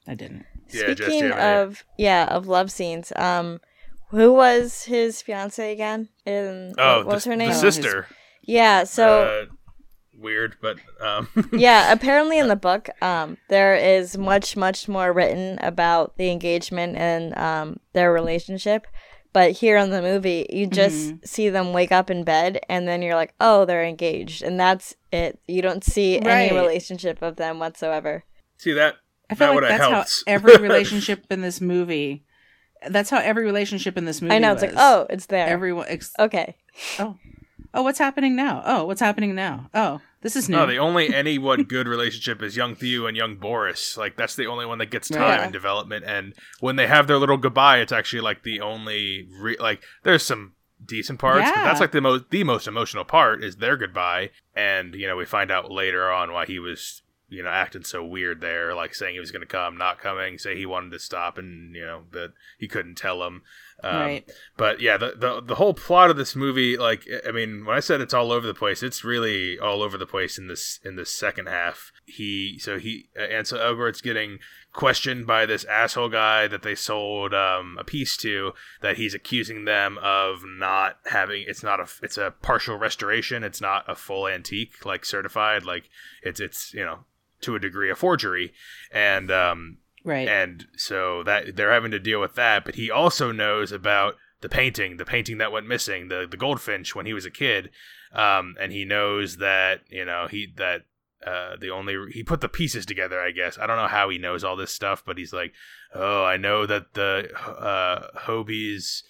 [0.08, 0.46] I didn't.
[0.70, 3.60] Yeah, Jess, do you Speaking have any- of yeah, of love scenes, um
[4.10, 6.10] who was his fiance again?
[6.26, 7.50] In Oh, what was the, her name?
[7.52, 8.08] Oh, sister.
[8.42, 9.46] yeah, so uh,
[10.18, 15.60] weird, but um, yeah, apparently in the book, um, there is much, much more written
[15.62, 18.88] about the engagement and um, their relationship.
[19.34, 21.18] But here in the movie, you just Mm-hmm.
[21.26, 24.96] see them wake up in bed, and then you're like, "Oh, they're engaged," and that's
[25.12, 25.38] it.
[25.48, 26.28] You don't see Right.
[26.28, 28.24] any relationship of them whatsoever.
[28.58, 28.96] see that
[29.30, 30.24] I feel That like that's helped.
[30.26, 32.24] how every relationship in this movie.
[32.90, 34.36] That's how every relationship in this movie.
[34.36, 35.86] I know it's like, "Oh, it's there." everyone.
[35.90, 36.56] Ex- okay,
[37.00, 37.18] oh,
[37.74, 38.62] oh, what's happening now?
[38.66, 39.70] Oh, what's happening now?
[39.74, 40.58] Oh, this is new.
[40.58, 43.98] No, the only anyone good relationship is young Theo and young Boris.
[43.98, 45.44] Like that's the only one that gets time Yeah.
[45.44, 46.06] and development.
[46.06, 50.24] And when they have their little goodbye, it's actually like the only re- like there's
[50.24, 50.54] some
[50.86, 54.30] decent parts, but that's like the most the most emotional part is their goodbye.
[54.56, 58.04] And you know we find out later on why he was you know acting so
[58.04, 61.00] weird there, like saying he was going to come, not coming, say he wanted to
[61.00, 63.42] stop, and you know that he couldn't tell him.
[63.84, 64.32] Um, right.
[64.56, 67.82] but yeah, the, the the whole plot of this movie, like I mean, when I
[67.82, 70.96] said it's all over the place, it's really all over the place in this in
[70.96, 71.92] this second half.
[72.06, 74.40] He so he uh, Ansel Elgort's getting
[74.78, 79.66] questioned by this asshole guy that they sold um, a piece to that he's accusing
[79.66, 84.28] them of not having it's not a it's a partial restoration it's not a full
[84.28, 85.90] antique like certified like
[86.22, 87.00] it's it's you know
[87.42, 88.54] to a degree a forgery.
[88.92, 90.28] And um Right.
[90.28, 92.64] and so that they're having to deal with that.
[92.64, 96.96] But he also knows about the painting the painting that went missing the the goldfinch
[96.96, 97.70] when he was a kid.
[98.14, 100.84] Um and he knows that you know he that
[101.26, 103.58] uh the only he put the pieces together i guess.
[103.58, 105.52] I don't know how he knows all this stuff but he's like
[105.96, 109.04] oh i know that the uh hobie's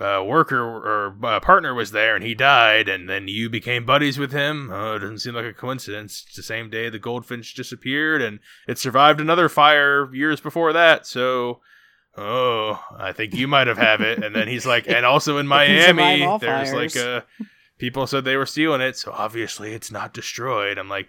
[0.00, 4.18] uh, worker or uh, partner was there and he died and then you became buddies
[4.18, 4.70] with him.
[4.72, 6.24] Oh it doesn't seem like a coincidence.
[6.26, 11.06] It's the same day the goldfinch disappeared and it survived another fire years before that.
[11.06, 11.60] So
[12.16, 14.22] oh i think you might have have it.
[14.22, 16.94] And then he's like and also in It can survive miami there's fires.
[16.94, 17.24] like a
[17.78, 20.78] people said they were stealing it so obviously it's not destroyed.
[20.78, 21.08] I'm like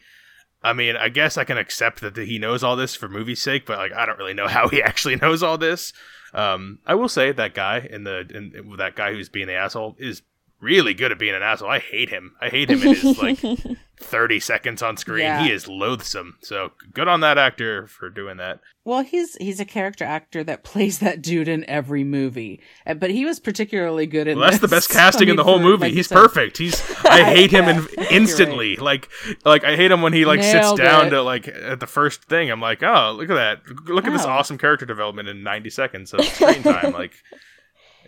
[0.61, 3.65] I mean, I guess I can accept that he knows all this for movie's sake,
[3.65, 5.93] but like, I don't really know how he actually knows all this.
[6.33, 9.95] Um, I will say that guy in the in, that guy who's being the asshole
[9.97, 10.21] is
[10.61, 11.69] really good at being an asshole.
[11.69, 12.35] I hate him.
[12.41, 13.39] I hate him in his like
[13.99, 15.19] thirty seconds on screen.
[15.23, 15.43] Yeah.
[15.43, 16.37] He is loathsome.
[16.41, 18.59] So good on that actor for doing that.
[18.85, 22.59] Well, he's he's a character actor that plays that dude in every movie,
[22.97, 24.37] but he was particularly good in.
[24.39, 25.85] Well, that's the best casting I in the whole movie.
[25.85, 26.15] like He's said.
[26.15, 26.57] perfect.
[26.57, 28.77] He's I hate him in, instantly.
[28.77, 29.09] Like
[29.45, 31.09] like I hate him when he like sits down it.
[31.11, 32.49] to like at the first thing.
[32.49, 33.85] I'm like, oh, look at that!
[33.87, 36.91] Look at this awesome character development in 90 seconds of screen time.
[36.93, 37.13] like,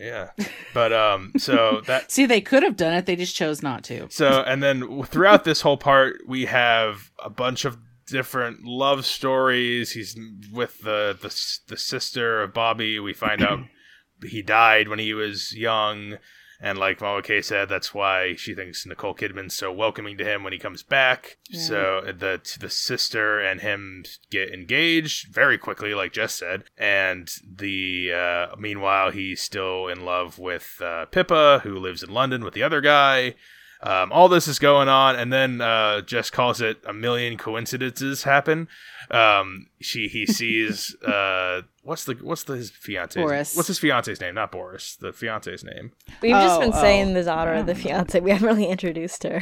[0.02, 0.32] yeah.
[0.74, 3.06] But um, so that See, they could have done it.
[3.06, 4.08] They just chose not to.
[4.10, 9.92] so and then throughout this whole part, we have a bunch of different love stories.
[9.92, 10.18] He's
[10.52, 11.30] with the the
[11.68, 13.00] the sister of Bobby.
[13.00, 13.60] We find out
[14.24, 16.18] he died when he was young.
[16.64, 20.44] And like Mama Kay said, that's why she thinks Nicole Kidman's so welcoming to him
[20.44, 21.38] when he comes back.
[21.50, 21.60] Yeah.
[21.60, 26.66] So the the sister and him get engaged very quickly, like Jess said.
[26.78, 32.44] And the uh, meanwhile, he's still in love with uh, Pippa, who lives in London
[32.44, 33.36] with the other guy.
[33.84, 38.24] Um, all this is going on, and then uh, Jess calls it a million coincidences
[38.24, 38.68] happen.
[39.10, 43.56] Um, she he sees uh, what's the what's the his fiance Boris.
[43.56, 44.36] what's his fiance's name?
[44.36, 44.96] Not Boris.
[44.98, 45.94] The fiance's name.
[46.22, 46.80] We've just Oh, been oh.
[46.82, 47.76] saying the daughter of the Oh.
[47.76, 48.20] fiance.
[48.20, 49.42] We haven't really introduced her.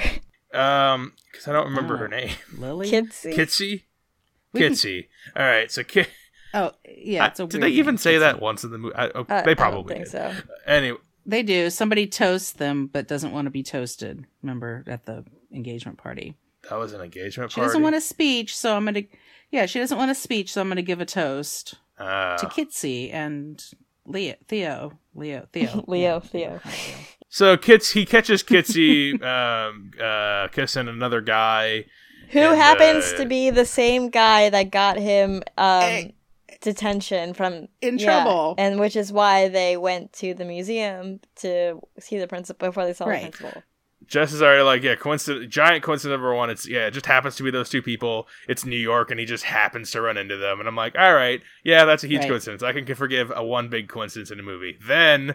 [0.54, 1.98] Um, because I don't remember Oh.
[1.98, 2.32] her name.
[2.58, 2.90] Lily.
[2.90, 3.34] Kitsy.
[3.36, 3.84] Kitsy.
[4.56, 5.08] Kitsy.
[5.36, 5.70] All right.
[5.72, 6.06] So Ki-
[6.54, 7.28] Oh, yeah.
[7.28, 7.98] It's a did they even name.
[8.00, 8.96] say It's that once in the movie?
[8.96, 10.12] Uh, they I don't probably think did.
[10.12, 10.34] so.
[10.66, 11.70] Anyway, They do.
[11.70, 14.26] Somebody toasts them, but doesn't want to be toasted.
[14.42, 16.36] Remember at the engagement party.
[16.70, 17.66] that was an engagement She party.
[17.66, 19.04] She doesn't want a speech, so I'm gonna.
[19.52, 22.38] Yeah, she doesn't want a speech, so I'm gonna give a toast Ah.
[22.38, 23.64] to Kitsy and
[24.06, 26.60] Leo, Theo, Leo, Theo, Leo, Yeah.
[26.60, 26.62] Theo.
[27.30, 31.86] So Kits he catches Kitsy um, uh, kissing another guy.
[32.32, 36.16] Who And, happens uh, to be the same guy that got him um, Hey.
[36.62, 38.56] Detention from In yeah, trouble.
[38.58, 42.94] and which is why they went to the museum to see the principal before they
[42.94, 43.32] saw Right.
[43.32, 43.64] the principal.
[44.08, 46.50] Jess is already like, yeah, coincidence, giant coincidence number one.
[46.50, 48.28] It's yeah, it just happens to be those two people.
[48.48, 50.60] It's New York, and he just happens to run into them.
[50.60, 52.30] And I'm like, all right, yeah, that's a huge Right.
[52.30, 52.64] coincidence.
[52.64, 54.78] I can forgive a one big coincidence in a movie.
[54.86, 55.34] Then v-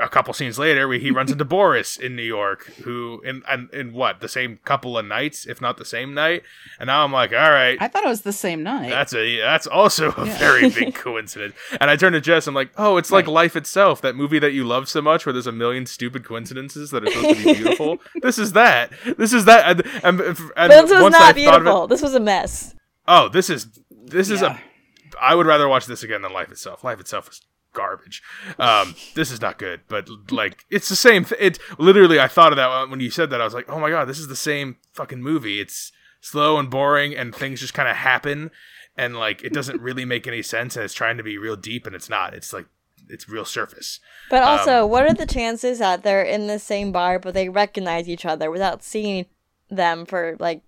[0.00, 3.68] a couple scenes later, we, he runs into Boris in New York, who in, in
[3.72, 6.42] in what the same couple of nights, if not the same night.
[6.78, 8.90] And now I'm like, all right, I thought it was the same night.
[8.90, 10.38] That's a that's also a Yeah.
[10.38, 11.54] very big coincidence.
[11.80, 12.46] And I turn to Jess.
[12.46, 13.32] I'm like, oh, it's like Right.
[13.34, 14.00] life itself.
[14.02, 17.10] That movie that you love so much, where there's a million stupid coincidences that are
[17.10, 17.98] supposed to be beautiful.
[18.22, 18.92] this is that.
[19.18, 19.66] This is that.
[19.68, 20.20] And, and,
[20.56, 21.86] and This was once I not it- beautiful.
[21.88, 22.74] This was a mess.
[23.08, 24.58] oh, this is this is Yeah.
[24.58, 25.20] a.
[25.20, 26.84] I would rather watch this again than Life itself.
[26.84, 27.40] Life itself is
[27.76, 28.22] garbage.
[28.58, 29.82] Um, this is not good.
[29.86, 31.24] But like, it's the same.
[31.24, 32.18] Th- it literally.
[32.18, 33.40] I thought of that when you said that.
[33.40, 35.60] I was like, oh my god, this is the same fucking movie.
[35.60, 38.50] It's slow and boring, and things just kind of happen,
[38.96, 41.86] and like it doesn't really make any sense, and it's trying to be real deep,
[41.86, 42.34] and it's not.
[42.34, 42.66] It's like
[43.08, 44.00] it's real surface.
[44.30, 47.48] But Um, also, what are the chances that they're in the same bar but they
[47.48, 49.26] recognize each other without seeing
[49.70, 50.62] them for like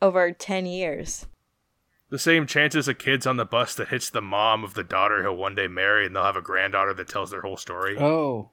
[0.00, 1.26] over 10 years?
[2.08, 5.22] The same chances a kids on the bus that hits the mom of the daughter
[5.22, 7.98] he'll one day marry, and they'll have a granddaughter that tells their whole story.
[7.98, 8.50] oh,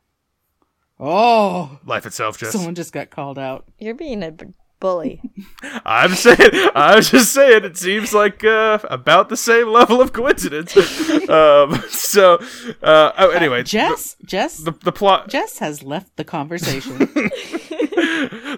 [0.99, 1.79] oh!
[1.85, 2.53] Life itself, just.
[2.53, 3.65] Someone just got called out.
[3.77, 4.47] You're being a b-
[4.79, 5.21] bully.
[5.85, 10.13] I'm saying, I was just saying, it seems like uh, about the same level of
[10.13, 10.75] coincidence.
[11.29, 12.39] um, so,
[12.81, 17.09] uh, oh, anyway, Jess, Jess, the, the plot, Jess has left the conversation.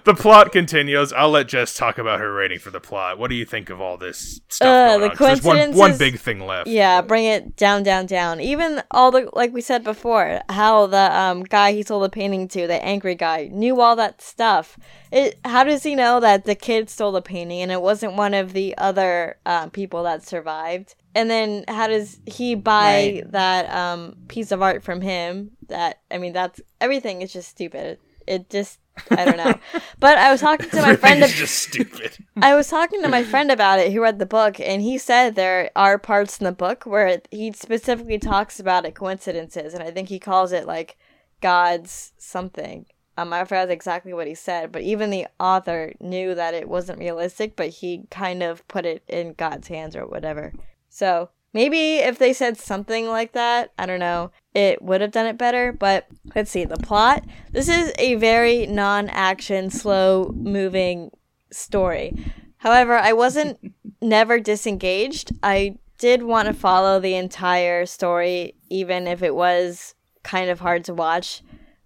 [0.04, 1.12] the plot continues.
[1.14, 3.18] I'll let Jess talk about her rating for the plot.
[3.18, 4.68] What do you think of all this stuff?
[4.68, 5.16] Uh, going the on?
[5.16, 6.68] 'Cause There's one, one big thing left.
[6.68, 8.40] Yeah, bring it down, down, down.
[8.42, 12.48] Even all the like we said before, how the um guy he sold the painting
[12.50, 14.78] to, the angry guy, knew all that stuff.
[15.12, 18.34] It how does he know that the kid stole the painting and it wasn't one
[18.34, 20.96] of the other uh, people that survived?
[21.14, 23.32] And then how does he buy Right.
[23.32, 25.52] that um piece of art from him?
[25.70, 28.00] That I mean, that's everything is just stupid.
[28.28, 28.80] It just
[29.12, 29.54] I don't know.
[30.00, 31.24] but I was talking to my friend.
[31.24, 32.18] Ab- just stupid.
[32.42, 35.36] I was talking to my friend about it who read the book, and he said
[35.36, 39.84] there are parts in the book where it, he specifically talks about it coincidences, and
[39.84, 40.98] I think he calls it like
[41.42, 42.86] God's something.
[43.18, 47.00] Um, I forgot exactly what he said, but even the author knew that it wasn't
[47.00, 50.54] realistic, but he kind of put it in God's hands or whatever.
[50.90, 55.26] So maybe if they said something like that, I don't know, it would have done
[55.26, 55.72] it better.
[55.72, 57.24] But let's see the plot.
[57.52, 61.12] This is a very non-action, slow-moving
[61.52, 62.14] story.
[62.58, 63.58] However, I wasn't
[64.02, 65.32] never disengaged.
[65.42, 70.84] I did want to follow the entire story, even if it was kind of hard
[70.84, 71.42] to watch.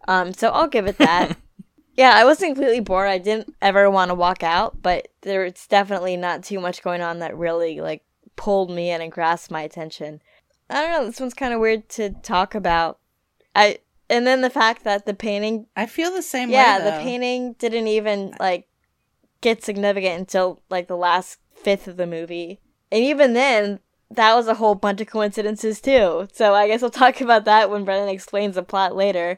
[0.08, 1.38] Um, so I'll give it that.
[1.96, 3.08] yeah, I wasn't completely bored.
[3.08, 7.20] I didn't ever want to walk out, but there's definitely not too much going on
[7.20, 8.02] that really like
[8.40, 10.22] pulled me in and grasped my attention.
[10.70, 11.06] I don't know.
[11.06, 12.98] This one's kind of weird to talk about.
[13.54, 16.86] I and then the fact that the painting I feel the same yeah, way.
[16.86, 18.68] the painting didn't even like
[19.42, 22.62] get significant until like the last fifth of the movie,
[22.94, 26.30] and even then, that was a whole bunch of coincidences too.
[26.32, 29.38] So I guess we'll talk about that when Brennan explains the plot later.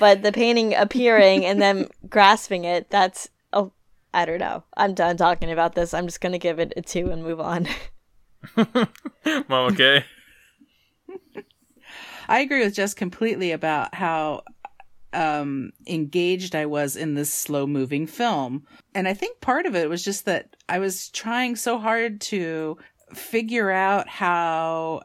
[0.00, 3.72] But the painting appearing and then grasping it—that's oh,
[4.14, 4.64] I don't know.
[4.74, 5.92] I'm done talking about this.
[5.92, 7.68] I'm just gonna give it a two and move on.
[9.50, 10.04] Okay.
[12.28, 14.42] I agree with Jess completely about how
[15.14, 18.66] um engaged I was in this slow moving film.
[18.94, 22.76] And I think part of it was just that I was trying so hard to
[23.14, 25.02] figure out how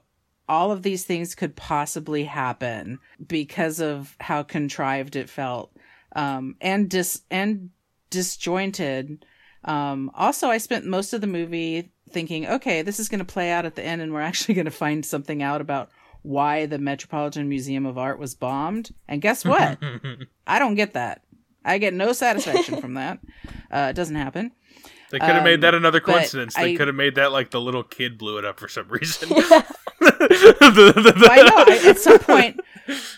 [0.49, 5.71] all of these things could possibly happen because of how contrived it felt
[6.17, 7.69] um and dis and
[8.09, 9.25] disjointed
[9.63, 13.49] um also I spent most of the movie thinking okay this is going to play
[13.51, 15.89] out at the end and we're actually going to find something out about
[16.21, 18.93] why the Metropolitan Museum of Art was bombed.
[19.09, 19.77] And guess what?
[20.47, 21.21] I don't get that.
[21.65, 23.19] I get no satisfaction from that.
[23.69, 24.53] Uh, it doesn't happen.
[25.11, 26.55] They could have made that Um, another coincidence.
[26.55, 28.87] They I- could have made that like the little kid blew it up for some
[28.87, 29.29] reason.
[29.29, 29.67] But
[29.99, 32.59] I know I, at some point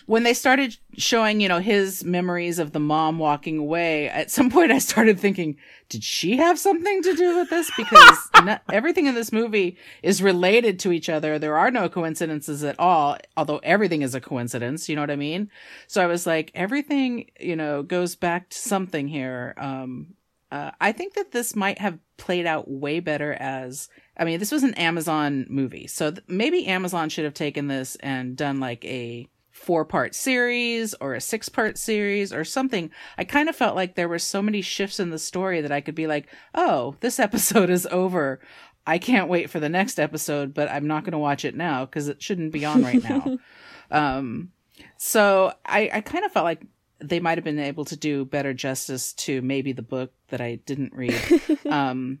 [0.06, 4.50] when they started showing, you know, his memories of the mom walking away, at some
[4.52, 5.56] point I started thinking,
[5.88, 7.70] did she have something to do with this?
[7.76, 11.38] Because not, everything in this movie is related to each other.
[11.38, 14.88] There are no coincidences at all, although everything is a coincidence.
[14.88, 15.50] You know what I mean?
[15.88, 19.54] So I was like, everything, you know, goes back to something here.
[19.58, 20.14] Um,
[20.52, 24.52] uh, I think that this might have played out way better as I mean, this
[24.52, 28.82] was an Amazon movie, so th- maybe Amazon should have taken this and done like
[28.86, 32.90] a four part series or a six part series or something.
[33.18, 35.80] I kind of felt like there were so many shifts in the story that I
[35.80, 38.40] could be like, oh, this episode is over.
[38.86, 41.84] I can't wait for the next episode, but I'm not going to watch it now
[41.84, 43.38] because it shouldn't be on right now.
[43.90, 44.52] um,
[44.96, 46.64] so I, I kind of felt like
[47.00, 50.56] they might have been able to do better justice to maybe the book that I
[50.66, 51.20] didn't read.
[51.66, 52.20] um,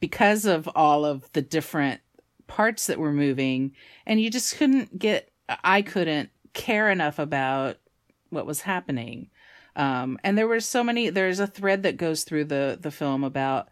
[0.00, 2.00] because of all of the different
[2.46, 3.72] parts that were moving
[4.06, 5.30] and you just couldn't get
[5.62, 7.76] i couldn't care enough about
[8.30, 9.30] what was happening.
[9.76, 13.22] Um, and there were so many there's a thread that goes through the the film
[13.24, 13.68] about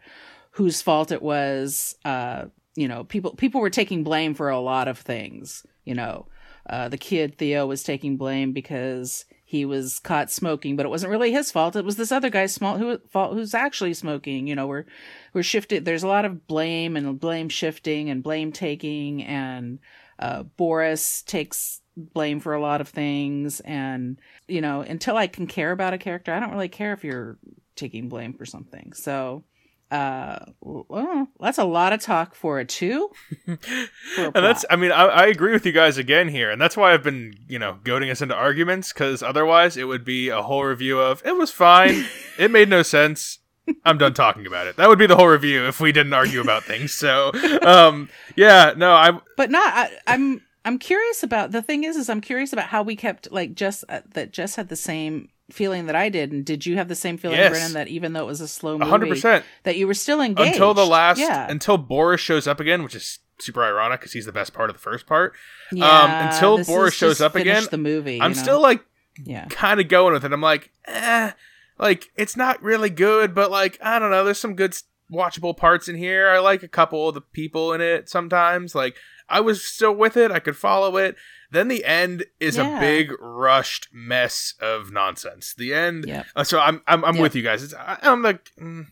[0.51, 4.87] whose fault it was uh, you know people people were taking blame for a lot
[4.87, 6.27] of things you know.
[6.69, 11.11] Uh, the kid theo was taking blame because he was caught smoking but it wasn't
[11.11, 11.75] really his fault.
[11.75, 14.67] It was this other guy's small who fault who's actually smoking you know.
[14.67, 14.85] We're
[15.33, 19.79] we're shifted there's a lot of blame and blame shifting and blame taking and
[20.19, 23.59] uh, boris takes blame for a lot of things.
[23.61, 27.03] And you know until i can care about a character i don't really care if
[27.03, 27.37] you're
[27.75, 28.93] taking blame for something.
[28.93, 29.43] So
[29.89, 33.09] uh well, that's a lot of talk for a two.
[33.45, 36.51] For a and that's i mean I, I agree with you guys again here.
[36.51, 40.03] And that's why i've been you know goading us into arguments because otherwise it would
[40.03, 42.05] be a whole review of it was fine.
[42.37, 43.39] It made no sense.
[43.83, 44.75] I'm done talking about it.
[44.75, 46.91] That would be the whole review if we didn't argue about things.
[46.93, 47.31] So
[47.61, 52.09] um yeah no i'm but not I, i'm i'm curious about the thing is is
[52.09, 55.85] i'm curious about how we kept like just uh, that Jess had the same feeling
[55.85, 56.33] that i did.
[56.33, 57.51] And did you have the same feeling Yes.
[57.51, 60.51] brennan that even though it was a slow movie 100% that you were still engaged?
[60.51, 61.47] Until the last yeah.
[61.49, 64.75] until boris shows up again which is super ironic because he's the best part of
[64.75, 65.33] the first part.
[65.71, 68.37] Yeah until Boris shows up again, the movie i'm know?
[68.37, 68.83] still like
[69.23, 69.45] yeah.
[69.49, 70.33] kind of going with it.
[70.33, 71.31] I'm like eh
[71.79, 74.25] like it's not really good but like i don't know.
[74.25, 74.75] There's some good
[75.11, 76.29] watchable parts in here.
[76.29, 78.75] I like a couple of the people in it sometimes.
[78.75, 78.97] Like
[79.29, 81.15] i was still with it i could follow it
[81.51, 82.77] then the end is Yeah.
[82.77, 86.25] a big rushed mess of nonsense the end Yep.
[86.35, 87.21] uh, so i'm i'm, I'm Yep.
[87.21, 88.87] with you guys it's, I, i'm like mm,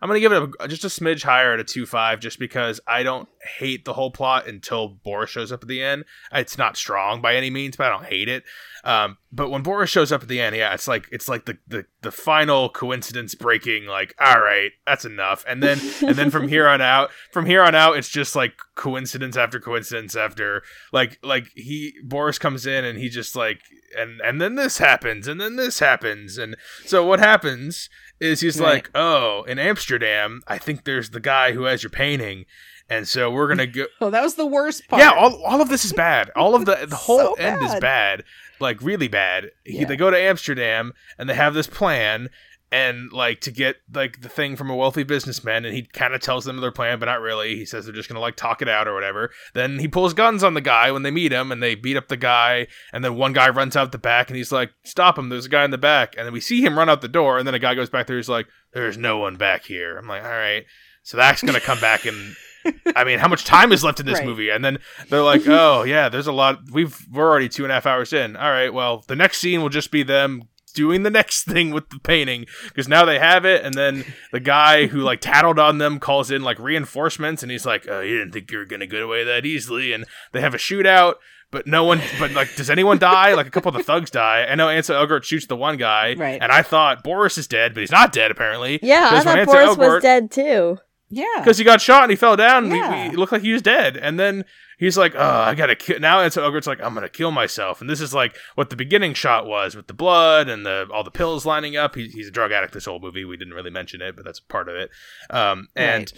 [0.00, 3.02] i'm gonna give it a, just a smidge higher at a 2-5 just because i
[3.02, 7.20] don't hate the whole plot until boris shows up at the end it's not strong
[7.20, 8.44] by any means but i don't hate it
[8.84, 11.58] um, but when Boris shows up at the end, yeah, it's like it's like the,
[11.66, 13.86] the the final coincidence breaking.
[13.86, 15.44] Like, all right, that's enough.
[15.46, 18.54] And then and then from here on out, from here on out, it's just like
[18.74, 23.60] coincidence after coincidence after like like he Boris comes in and he just like
[23.96, 27.88] and and then this happens and then this happens and so what happens
[28.20, 28.74] is he's Right.
[28.74, 32.44] like, oh, in Amsterdam, I think there's the guy who has your painting.
[32.90, 33.84] And so we're gonna go.
[34.00, 36.30] oh that was the worst part Yeah, all, all of this is bad.
[36.34, 38.24] All of the the whole So end is bad.
[38.60, 39.50] like really bad.
[39.64, 39.86] He, Yeah.
[39.86, 42.30] they go to Amsterdam and they have this plan,
[42.70, 46.20] and like to get like the thing from a wealthy businessman, and he kind of
[46.20, 47.56] tells them their plan, but not really.
[47.56, 49.30] He says they're just gonna like talk it out or whatever.
[49.54, 52.08] Then he pulls guns on the guy when they meet him, and they beat up
[52.08, 52.66] the guy.
[52.92, 55.28] And then one guy runs out the back, and he's like, "Stop him!
[55.28, 57.38] There's a guy in the back." And then we see him run out the door,
[57.38, 58.16] and then a guy goes back there.
[58.16, 60.64] He's like, "There's no one back here." I'm like, "All right."
[61.02, 62.36] So that's gonna come back and
[62.94, 64.26] I mean, how much time is left in this Right.
[64.26, 64.50] movie?
[64.50, 64.78] And then
[65.08, 66.58] they're like, "Oh yeah, there's a lot.
[66.70, 68.36] We've we're already two and a half hours in.
[68.36, 70.42] All right, well, the next scene will just be them
[70.78, 73.64] doing the next thing with the painting because now they have it.
[73.64, 77.66] And then the guy who like tattled on them calls in like reinforcements, and he's
[77.66, 80.54] like, "Oh, you didn't think you were gonna get away that easily." And they have
[80.54, 81.14] a shootout.
[81.50, 83.32] But no one, but like, does anyone die?
[83.32, 84.44] Like a couple of the thugs die.
[84.48, 86.38] I know Ansel Elgort shoots the one guy, Right.
[86.42, 88.78] And I thought Boris is dead, but he's not dead apparently.
[88.82, 90.78] Yeah, I thought Ansel Boris Elgort- was dead too.
[91.08, 92.64] yeah because he got shot and he fell down.
[92.66, 93.04] And Yeah.
[93.04, 93.96] he, he looked like he was dead.
[93.96, 94.44] And then
[94.78, 97.90] he's like, "Oh, I gotta kill." Now it's Ogre's like, "I'm gonna kill myself." And
[97.90, 101.10] this is like what the beginning shot was with the blood and the all the
[101.10, 101.94] pills lining up.
[101.94, 102.72] He, he's a drug addict.
[102.72, 104.90] This whole movie, we didn't really mention it, but that's part of it.
[105.30, 106.12] Um, and.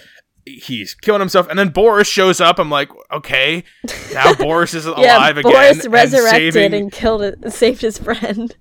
[0.46, 2.58] He's killing himself, and then Boris shows up.
[2.58, 3.62] I'm like, okay,
[4.14, 5.42] now Boris is alive yeah, again.
[5.42, 8.56] Boris and resurrected saving- and killed it, saved his friend.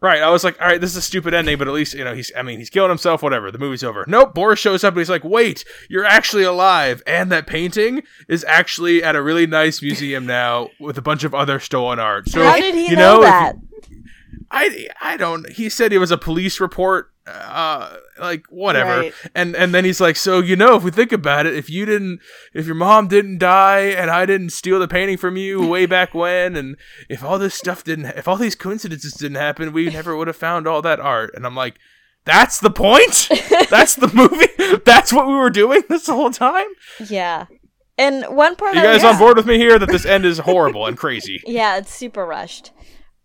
[0.00, 0.22] Right.
[0.22, 2.14] I was like, all right, this is a stupid ending, but at least, you know,
[2.14, 3.50] he's, I mean, he's killing himself, whatever.
[3.50, 4.04] The movie's over.
[4.06, 4.32] Nope.
[4.32, 7.02] Boris shows up and he's like, wait, you're actually alive.
[7.06, 11.34] And that painting is actually at a really nice museum now with a bunch of
[11.34, 12.28] other stolen art.
[12.28, 13.56] So, How did he you know, if- that?
[14.50, 15.46] I I don't.
[15.50, 17.12] He said it was a police report.
[17.26, 19.00] Uh, like whatever.
[19.00, 19.14] Right.
[19.34, 21.84] And and then he's like, so you know, if we think about it, if you
[21.84, 22.20] didn't,
[22.54, 26.14] if your mom didn't die, and I didn't steal the painting from you way back
[26.14, 26.76] when, and
[27.08, 30.36] if all this stuff didn't, if all these coincidences didn't happen, we never would have
[30.36, 31.32] found all that art.
[31.34, 31.78] And I'm like.
[32.24, 33.30] That's the point.
[33.70, 34.82] That's the movie.
[34.84, 36.66] That's what we were doing this whole time.
[37.08, 37.46] Yeah.
[37.98, 40.38] And one part You I guys on board with me here that this end is
[40.38, 41.42] horrible and crazy.
[41.46, 42.70] Yeah, it's super rushed.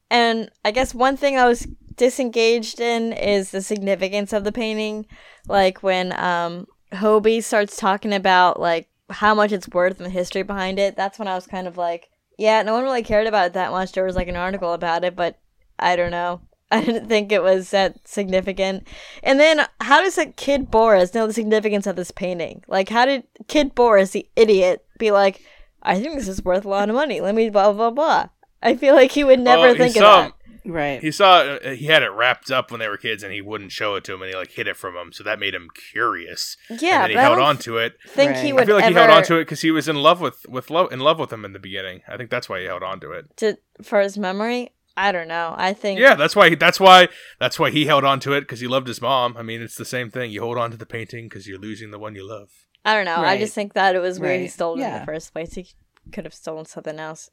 [0.09, 5.05] And I guess one thing I was disengaged in is the significance of the painting.
[5.47, 10.43] Like when um Hobie starts talking about like how much it's worth and the history
[10.43, 13.47] behind it, that's when I was kind of like, yeah, no one really cared about
[13.47, 13.91] it that much.
[13.91, 15.39] There was like an article about it, but
[15.79, 16.41] I don't know.
[16.71, 18.87] I didn't think it was that significant.
[19.21, 22.63] And then how does a kid Boris know the significance of this painting?
[22.67, 25.41] Like how did kid Boris, the idiot, be like,
[25.83, 27.21] I think this is worth a lot of money.
[27.21, 28.29] Let me blah blah blah.
[28.63, 30.33] I feel like he would never Well, think of that.
[30.65, 31.01] Right.
[31.01, 33.71] He saw uh, he had it wrapped up when they were kids, and he wouldn't
[33.71, 35.67] show it to him, and he like hid it from him, so that made him
[35.91, 36.55] curious.
[36.69, 37.97] Yeah, and then he held on to it.
[38.07, 38.43] think Right.
[38.45, 39.97] he would I feel like ever he held on to it because he was in
[39.97, 42.01] love with with love in love with him in the beginning.
[42.07, 43.35] I think that's why he held on to it.
[43.37, 44.71] to for his memory.
[44.95, 45.55] I don't know.
[45.57, 46.53] I think Yeah, that's why.
[46.55, 47.07] That's why.
[47.39, 49.35] That's why he held on to it because he loved his mom.
[49.35, 50.31] I mean, it's the same thing.
[50.31, 52.49] You hold on to the painting because you're losing the one you love.
[52.85, 53.17] I don't know.
[53.17, 55.53] I just think that it was weird he stole it in the first place.
[55.53, 55.67] He
[56.11, 57.29] could have stolen something else.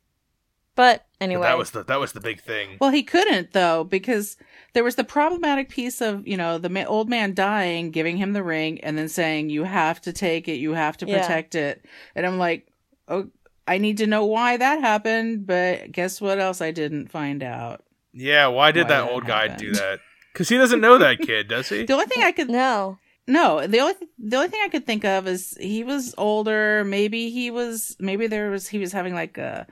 [0.81, 2.79] But But anyway, that was the that was the big thing.
[2.81, 4.37] Well, he couldn't though because
[4.73, 8.33] there was the problematic piece of you know the ma- old man dying, giving him
[8.33, 11.21] the ring, and then saying you have to take it, you have to Yeah.
[11.21, 12.67] protect it, and I'm like,
[13.09, 13.29] oh,
[13.69, 17.85] I need to know why that happened, but guess what else I didn't find out.
[18.13, 19.59] yeah, why did Why that that old guy happened.
[19.59, 20.01] do that?
[20.33, 21.85] Because he doesn't know that kid, does he?
[21.87, 22.99] The only thing I could no.
[23.29, 26.85] No, the only the only thing I could think of is he was older.
[26.85, 29.67] Maybe he was maybe there was he was having like a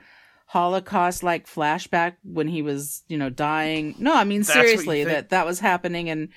[0.49, 3.93] Holocaust like flashback when he was you know dying.
[3.99, 6.29] No, I mean That's seriously that that was happening, and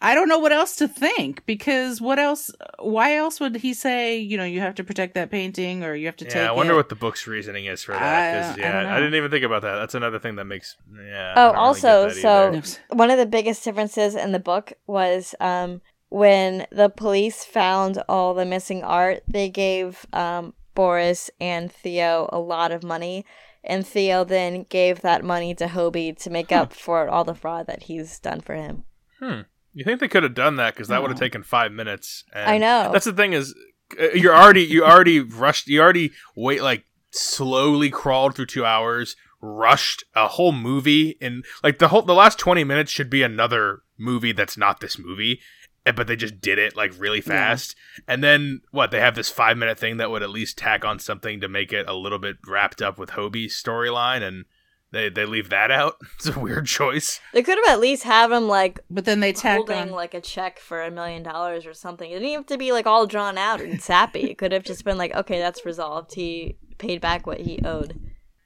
[0.00, 2.52] I don't know what else to think because what else?
[2.78, 6.06] Why else would he say you know you have to protect that painting or you
[6.06, 6.36] have to take?
[6.36, 6.76] Yeah, I wonder it?
[6.76, 8.00] what the book's reasoning is for that.
[8.02, 9.74] I- 'cause, I yeah, I, didn't even think about that.
[9.74, 10.76] That's another thing that makes.
[10.94, 11.34] Yeah.
[11.36, 12.62] Oh, I don't really also, so- either.
[12.90, 15.80] One of the biggest differences in the book was um,
[16.10, 19.24] when the police found all the missing art.
[19.26, 23.24] They gave um, Boris and Theo a lot of money,
[23.64, 26.62] and Theo then gave that money to Hobie to make Huh.
[26.62, 28.84] up for all the fraud that he's done for him.
[29.18, 29.40] Hmm.
[29.74, 32.24] You think they could have done that because that would have taken five minutes?
[32.34, 32.90] And I know.
[32.92, 33.54] That's the thing is,
[33.98, 35.66] uh, you're already you already rushed.
[35.68, 41.78] You already wait like slowly crawled through two hours, rushed a whole movie, and like
[41.78, 45.40] the whole the last twenty minutes should be another movie that's not this movie.
[45.84, 47.24] But they just did it like really Yeah.
[47.24, 47.74] fast,
[48.06, 48.90] and then what?
[48.92, 51.72] They have this five minute thing that would at least tack on something to make
[51.72, 54.44] it a little bit wrapped up with Hobie's storyline, and
[54.92, 55.96] they they leave that out.
[56.16, 57.20] It's a weird choice.
[57.32, 59.90] They could have at least have him like But then they tacked holding on.
[59.90, 62.08] like a check for a million dollars or something.
[62.08, 64.30] It didn't have to be like all drawn out and sappy.
[64.30, 66.14] it could have just been like, okay, that's resolved.
[66.14, 67.98] He paid back what he owed.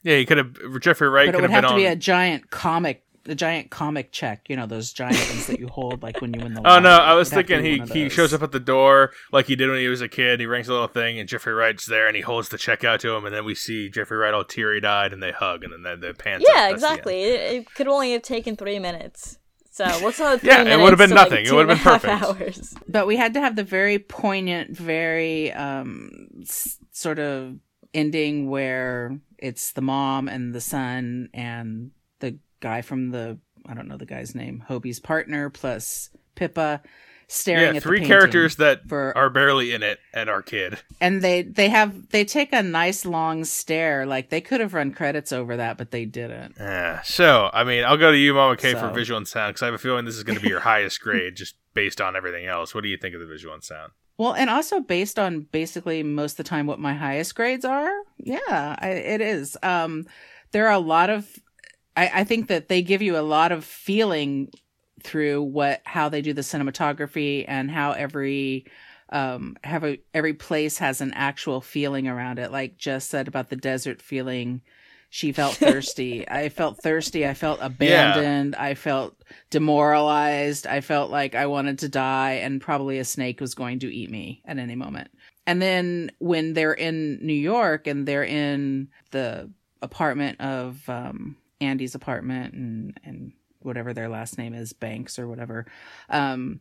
[0.03, 1.81] Yeah, he could have Jeffrey Wright but it could would have have been to on.
[1.81, 4.47] be a giant comic, a giant comic check.
[4.49, 6.61] You know those giant things that you hold like when you win the.
[6.65, 6.91] Oh no.
[6.91, 9.57] I was It'd have to thinking he he shows up at the door like he
[9.57, 10.41] did when he was a kid.
[10.41, 13.01] He rings a little thing, and Jeffrey Wright's there, and he holds the check out
[13.01, 15.73] to him, and then we see Jeffrey Wright all teary eyed, and they hug, and
[15.73, 16.45] then the, the pants.
[16.49, 17.23] Yeah, That's exactly.
[17.23, 19.39] It, it could only have taken three minutes.
[19.71, 21.45] So what's another three Yeah, it would've been to, like, nothing.
[21.47, 22.41] It would've and a been half perfect.
[22.43, 22.75] Hours.
[22.89, 27.57] But we had to have the very poignant, very um s- sort of
[27.93, 33.39] ending where it's the mom and the son and the guy from the
[33.69, 36.83] I don't know the guy's name, Hobie's partner plus Pippa
[37.29, 40.79] staring Yeah, at three the characters that for are barely in it and our kid.
[41.01, 44.93] and they they have they take a nice long stare like they could have run
[44.93, 46.55] credits over that but they didn't.
[46.59, 47.03] Yeah.
[47.03, 49.67] So, I mean, I'll go to you, Mama K, for visual and sound because I
[49.67, 52.47] have a feeling this is going to be your highest grade just based on everything
[52.47, 52.75] else.
[52.75, 53.91] What do you think of the visual and sound?
[54.19, 57.91] Well, and also based on basically most of the time what my highest grades are.
[58.19, 59.59] Yeah, I, it is.
[59.63, 60.07] Um,
[60.53, 61.29] there are a lot of,
[61.97, 64.51] I, I think that they give you a lot of feeling
[65.03, 68.67] through what how they do the cinematography and how every
[69.11, 72.53] um have a, every place has an actual feeling around it.
[72.53, 74.63] Like Jess said about the desert feeling.
[75.09, 76.29] She felt thirsty.
[76.29, 77.27] I felt thirsty.
[77.27, 78.57] I felt abandoned.
[78.57, 79.17] I felt
[79.51, 80.67] demoralized.
[80.67, 84.11] I felt like I wanted to die and probably a snake was going to eat
[84.11, 85.11] me at any moment.
[85.47, 89.49] And then when they're in New York and they're in the
[89.81, 95.67] apartment of um, Andy's apartment and, and whatever their last name is, Banks or whatever,
[96.09, 96.61] um,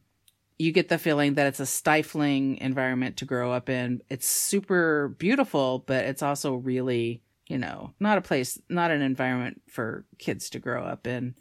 [0.57, 4.01] you get the feeling that it's a stifling environment to grow up in.
[4.09, 9.61] It's super beautiful, but it's also really, you know, not a place, not an environment
[9.67, 11.35] for kids to grow up in.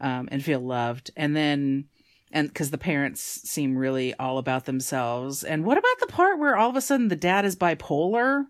[0.00, 1.10] um, and feel loved.
[1.16, 1.86] And then,
[2.30, 5.44] and because the parents seem really all about themselves.
[5.44, 8.44] And what about the part where all of a sudden the dad is bipolar?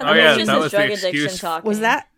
[0.00, 1.40] Oh, yeah, it's that was the drug addiction excuse.
[1.40, 1.68] talking.
[1.68, 2.08] Was that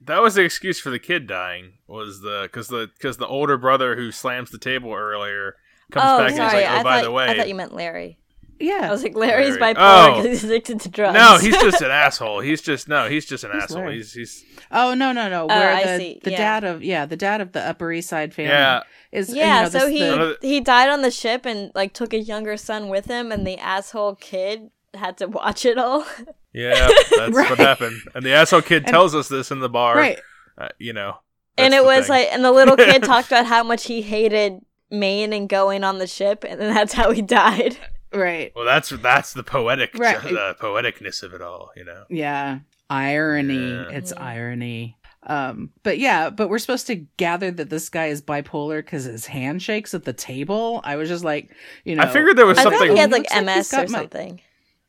[0.00, 1.74] That was the excuse for the kid dying.
[1.88, 5.56] Was the because the because the older brother who slams the table earlier
[5.90, 7.54] comes Oh, back and he's like, "Oh, I by thought, the way, I thought you
[7.54, 8.18] meant Larry.
[8.58, 9.74] Yeah, I was like, Larry's Larry.
[9.74, 10.22] bipolar Oh.
[10.22, 11.14] because he's addicted to drugs.
[11.18, 12.40] no, he's just an asshole.
[12.40, 13.78] He's just no, he's just an Who's asshole.
[13.82, 13.96] Larry?
[13.96, 15.42] He's he's Oh no no no!
[15.44, 16.36] Oh, Where I the see, the yeah.
[16.38, 18.82] dad of yeah the dad of the Upper East Side family yeah.
[19.12, 19.56] is yeah.
[19.58, 22.18] You know, so this- he the- he died on the ship and like took a
[22.18, 26.06] younger son with him, and the asshole kid had to watch it all.
[26.56, 27.50] Yeah, that's Right.
[27.50, 28.00] what happened.
[28.14, 29.94] And the asshole kid And- tells us this in the bar.
[29.96, 30.18] right
[30.58, 31.18] Uh, you know.
[31.58, 32.16] and it was thing.
[32.16, 35.98] like, and the little kid talked about how much he hated Maine and going on
[35.98, 37.76] the ship, and then that's how he died.
[38.12, 40.22] right Well, that's that's the poetic, Right.
[40.22, 41.70] the poeticness of it all.
[41.76, 42.04] You know.
[42.08, 43.88] yeah irony Yeah.
[43.90, 44.96] it's irony
[45.26, 49.26] um but yeah but we're supposed to gather that this guy is bipolar because his
[49.26, 51.50] hand shakes at the table i was just like
[51.84, 52.92] you know I figured there was I thought something.
[52.92, 54.40] he had like looks like MS or got my- something.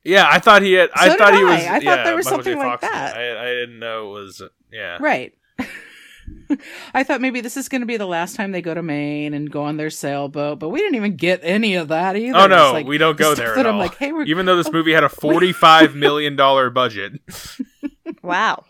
[0.07, 0.89] Yeah, I thought he had.
[0.95, 1.53] I thought did he was.
[1.53, 1.55] I.
[1.55, 3.17] I thought yeah, there was Michael something like that.
[3.17, 4.41] I, I didn't know it was.
[4.71, 4.97] Yeah.
[4.99, 5.33] right
[6.93, 9.33] I thought maybe this is going to be the last time they go to Maine
[9.33, 12.37] and go on their sailboat, but we didn't even get any of that either.
[12.37, 14.93] Oh no, like we don't go there at I'm like, hey, Even though this movie
[14.93, 17.13] had a forty-five million dollar budget.
[18.21, 18.65] Wow.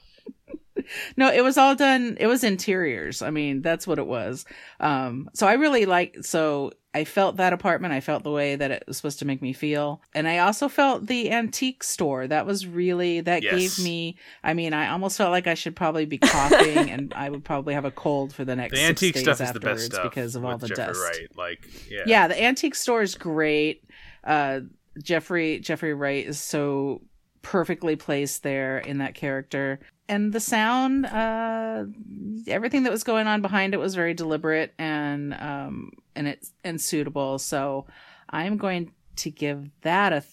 [1.18, 2.18] No, it was all done.
[2.20, 3.22] It was interiors.
[3.22, 4.46] I mean, that's what it was.
[4.80, 6.24] Um, so I really like.
[6.24, 7.94] So I felt that apartment.
[7.94, 10.68] I felt the way that it was supposed to make me feel, and I also
[10.68, 12.28] felt the antique store.
[12.28, 13.54] That was really that Yes.
[13.78, 14.18] gave me.
[14.44, 17.74] I mean, I almost felt like I should probably be coughing, and I would probably
[17.76, 18.74] have a cold for the next.
[18.76, 21.00] The antique days stuff is the best stuff because of all the Jeffrey dust.
[21.02, 21.28] Wright.
[21.38, 23.84] Like, yeah, Yeah, the antique store is great.
[24.24, 24.62] Uh,
[25.04, 27.02] Jeffrey Jeffrey Wright is so
[27.44, 29.80] perfectly placed there in that character,
[30.10, 31.86] and the sound, uh,
[32.48, 36.80] everything that was going on behind it was very deliberate and um and it's and
[36.80, 37.40] suitable.
[37.40, 37.88] So
[38.30, 40.24] I'm going to give that a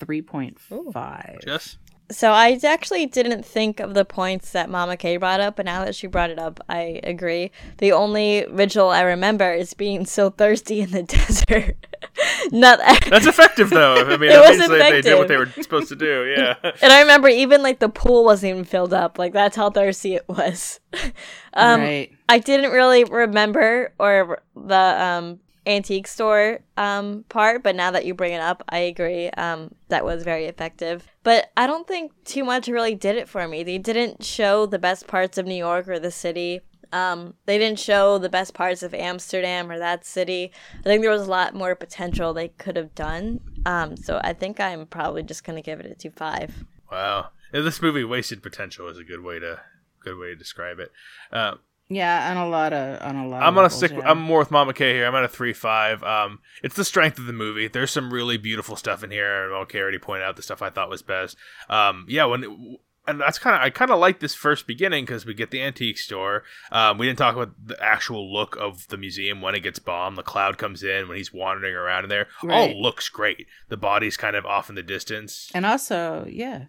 [0.00, 1.40] three point five.
[1.44, 1.78] Just
[2.10, 5.84] So I actually didn't think of the points that Mama Kay brought up, but now
[5.84, 7.50] that she brought it up, I agree.
[7.78, 11.76] The only visual I remember is being so thirsty in the desert.
[12.50, 12.78] Not
[13.10, 13.96] that's effective though.
[13.96, 16.24] I mean, It at was least they, they did what they were supposed to do.
[16.38, 16.54] Yeah.
[16.80, 19.18] and I remember even like the pool wasn't even filled up.
[19.18, 20.80] Like that's how thirsty it was.
[21.52, 22.10] um, right.
[22.28, 28.14] I didn't really remember or the um antique store um part, but now that you
[28.14, 29.28] bring it up, I agree.
[29.30, 31.06] Um that was very effective.
[31.22, 33.62] But I don't think too much really did it for me.
[33.62, 36.60] They didn't show the best parts of New York or the city.
[36.92, 40.50] Um they didn't show the best parts of Amsterdam or that city.
[40.80, 43.40] I think there was a lot more potential they could have done.
[43.66, 46.64] Um so I think I'm probably just going to give it a two five.
[46.90, 47.28] Wow.
[47.52, 49.60] This movie wasted potential is a good way to
[50.02, 50.90] good way to describe it.
[51.32, 51.54] Uh,
[51.90, 53.42] Yeah, on a lot of on a lot.
[53.42, 53.92] I'm gonna levels, stick.
[53.92, 54.10] yeah.
[54.10, 55.06] I'm more with Mama K here.
[55.06, 56.02] I'm at a three five.
[56.02, 57.66] Um, it's the strength of the movie.
[57.68, 59.44] There's some really beautiful stuff in here.
[59.44, 61.36] and Mama K already pointed out the stuff I thought was best.
[61.70, 62.76] Um, yeah, when
[63.06, 65.62] and that's kind of I kind of like this first beginning because we get the
[65.62, 66.44] antique store.
[66.70, 70.18] Um, we didn't talk about the actual look of the museum when it gets bombed.
[70.18, 72.26] The cloud comes in when he's wandering around in there.
[72.42, 72.70] Right.
[72.74, 73.46] All looks great.
[73.70, 75.50] The body's kind of off in the distance.
[75.54, 76.66] And also, yeah,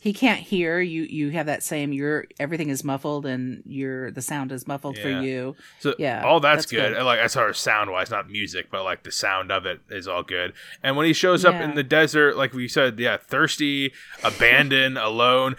[0.00, 1.02] he can't hear you.
[1.02, 1.92] You have that same.
[1.92, 5.56] Your everything is muffled, and your the sound is muffled for you.
[5.80, 6.94] So Yeah, all that's, that's good.
[6.94, 7.02] good.
[7.02, 10.06] Like as far as sound wise, not music, but like the sound of it is
[10.06, 10.52] all good.
[10.82, 13.92] And when he shows up in the desert, like we said, yeah, thirsty,
[14.22, 15.56] abandoned, alone.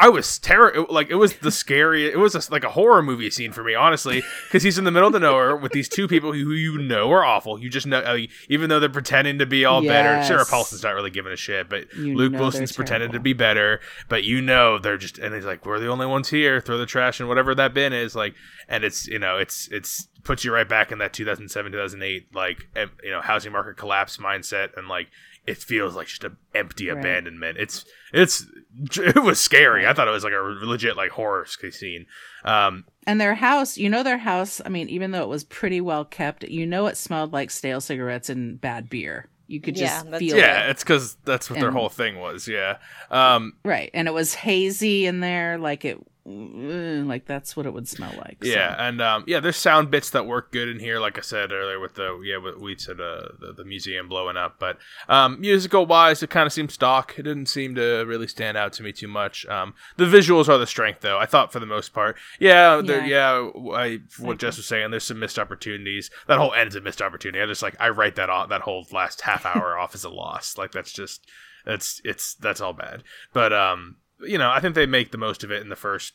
[0.00, 0.86] I was terror.
[0.88, 2.14] Like it was the scariest.
[2.14, 4.90] It was a, like a horror movie scene for me, honestly, because he's in the
[4.90, 7.58] middle of the nowhere with these two people who you know are awful.
[7.60, 8.16] You just know,
[8.48, 10.22] even though they're pretending to be all better.
[10.24, 13.80] Sarah Paulson's not really giving a shit, but You Luke Wilson's pretending to be better.
[14.08, 16.60] But you know they're just, and he's like, we're the only ones here.
[16.60, 18.14] Throw the trash in whatever that bin is.
[18.14, 18.34] Like,
[18.68, 22.68] and it's you know it's it's puts you right back in that 2007 2008 like
[23.04, 25.06] you know housing market collapse mindset and like
[25.46, 26.98] it feels like just an empty Right.
[26.98, 28.44] abandonment it's it's
[28.98, 32.06] it was scary i thought it was like a legit like horror scene
[32.44, 34.60] um And their house, you know, their house.
[34.64, 37.80] I mean, even though it was pretty well kept, you know, it smelled like stale
[37.80, 39.28] cigarettes and bad beer.
[39.48, 40.70] You could Yeah, just that's- feel yeah it.
[40.70, 42.78] it's because that's what their whole thing was yeah
[43.10, 47.86] um Right, and it was hazy in there, like it, like that's what it would
[47.86, 48.38] smell like.
[48.42, 48.50] so.
[48.50, 51.52] Yeah, and um, yeah, there's sound bits that work good in here, like I said
[51.52, 54.56] earlier with the yeah, we said uh, the, the museum blowing up.
[54.58, 57.14] But um, musical wise, it kind of seemed stock.
[57.16, 59.46] It didn't seem to really stand out to me too much.
[59.46, 61.18] Um, the visuals are the strength, though.
[61.18, 63.48] I thought for the most part, yeah, there, yeah.
[63.74, 66.10] I what Jess was saying, there's some missed opportunities.
[66.26, 67.40] That whole end's a missed opportunity.
[67.40, 68.48] I just like I write that off.
[68.48, 70.58] That whole last half hour off as a loss.
[70.58, 71.24] Like that's just
[71.64, 73.04] that's it's that's all bad.
[73.32, 76.14] But um, you know, I think they make the most of it in the first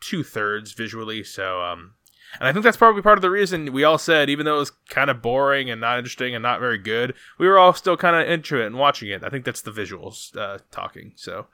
[0.00, 1.24] two thirds visually.
[1.24, 1.94] So um,
[2.38, 4.60] And I think that's probably part of the reason we all said, even though it
[4.60, 7.96] was kind of boring and not interesting and not very good, we were all still
[7.96, 9.22] kind of into it and watching it.
[9.24, 11.12] I think that's the visuals uh, talking.
[11.16, 11.46] So,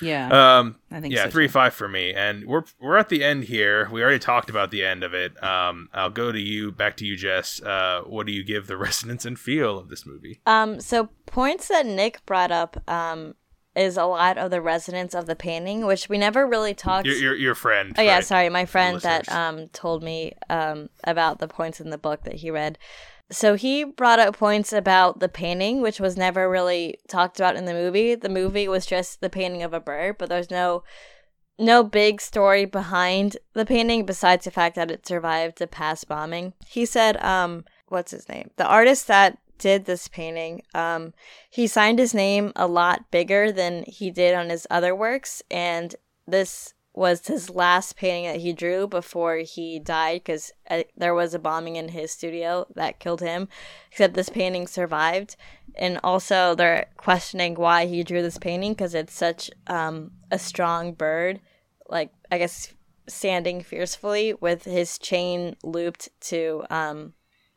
[0.00, 1.52] Yeah, um, I think yeah, so, three too.
[1.52, 3.88] five for me, and we're we're at the end here.
[3.90, 5.40] We already talked about the end of it.
[5.42, 7.62] Um, I'll go to you, back to you, Jess.
[7.62, 10.40] Uh, what do you give the resonance and feel of this movie?
[10.46, 13.34] Um, so points that Nick brought up um,
[13.76, 17.06] is a lot of the resonance of the painting, which we never really talked.
[17.06, 17.94] Your your, your friend.
[17.98, 18.24] oh yeah, right?
[18.24, 22.36] sorry, my friend that um told me um about the points in the book that
[22.36, 22.78] he read.
[23.30, 27.64] So he brought up points about the painting, which was never really talked about in
[27.64, 28.14] the movie.
[28.14, 30.84] The movie was just the painting of a bird, but there's no
[31.58, 36.52] no big story behind the painting besides the fact that it survived the past bombing.
[36.66, 38.50] He said, um, what's his name?
[38.56, 41.12] The artist that did this painting, um,
[41.50, 45.94] he signed his name a lot bigger than he did on his other works, and
[46.26, 51.34] this was his last painting that he drew before he died because uh, there was
[51.34, 53.48] a bombing in his studio that killed him.
[53.90, 55.36] Except this painting survived,
[55.74, 60.92] and also they're questioning why he drew this painting because it's such um, a strong
[60.92, 61.40] bird,
[61.88, 62.72] like I guess
[63.08, 67.12] standing fiercely with his chain looped to um,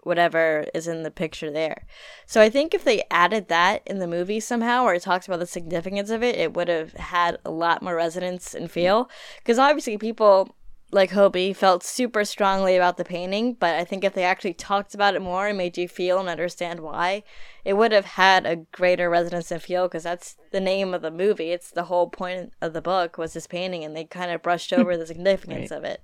[0.08, 1.86] whatever is in the picture there.
[2.26, 5.46] So I think if they added that in the movie somehow or talked about the
[5.46, 9.10] significance of it, it would have had a lot more resonance and feel.
[9.40, 10.56] Because obviously people
[10.92, 14.96] like Hobie felt super strongly about the painting, but I think if they actually talked
[14.96, 17.24] about it more and made you feel and understand why,
[17.66, 21.12] it would have had a greater resonance and feel because that's the name of the
[21.12, 21.52] movie.
[21.52, 24.72] It's the whole point of the book was this painting, and they kind of brushed
[24.78, 26.02] over the significance of it.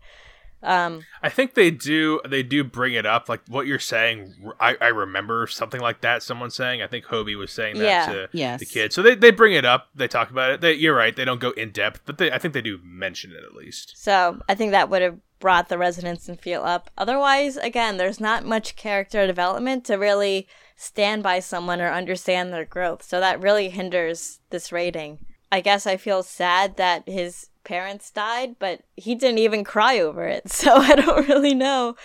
[0.64, 2.22] Um, I think they do.
[2.28, 4.34] They do bring it up, like what you're saying.
[4.60, 6.24] I, I remember something like that.
[6.24, 6.82] Someone saying.
[6.82, 8.06] I think Hobie was saying that Yeah.
[8.14, 8.60] to Yes.
[8.60, 8.94] the kid.
[8.94, 9.90] So they, they bring it up.
[9.94, 10.62] They talk about it.
[10.62, 11.16] They, you're right.
[11.16, 13.94] They don't go in depth, but they I think they do mention it at least.
[14.02, 16.90] So I think that would have brought the resonance and feel up.
[16.98, 20.48] Otherwise, again, there's not much character development to really
[20.78, 23.04] stand by someone or understand their growth.
[23.04, 25.20] So that really hinders this rating.
[25.52, 30.26] I guess I feel sad that his parents died, but he didn't even cry over
[30.26, 30.44] it.
[30.54, 31.96] So I don't really know.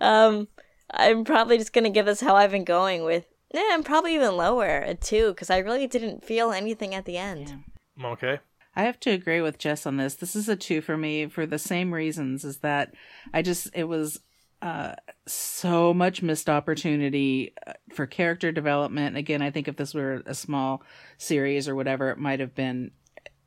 [0.00, 0.48] Um,
[0.90, 3.26] I'm probably just gonna give this how I've been going with.
[3.52, 7.16] Yeah, I'm probably even lower a two because I really didn't feel anything at the
[7.16, 7.64] end.
[7.96, 8.06] Yeah.
[8.06, 8.40] Okay.
[8.76, 10.14] I have to agree with Jess on this.
[10.14, 12.44] This is a two for me for the same reasons.
[12.44, 12.92] Is that
[13.32, 14.20] I just it was
[14.62, 14.94] uh,
[15.26, 19.16] so much missed opportunity uh, for character development.
[19.16, 20.82] Again, I think if this were a small
[21.18, 22.90] series or whatever, it might have been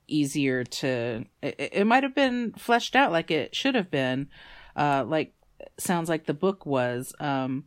[0.07, 1.25] easier to.
[1.41, 4.29] It, it might have been fleshed out like it should have been.
[4.75, 5.33] Uh, like
[5.77, 7.13] sounds like the book was.
[7.19, 7.65] Um,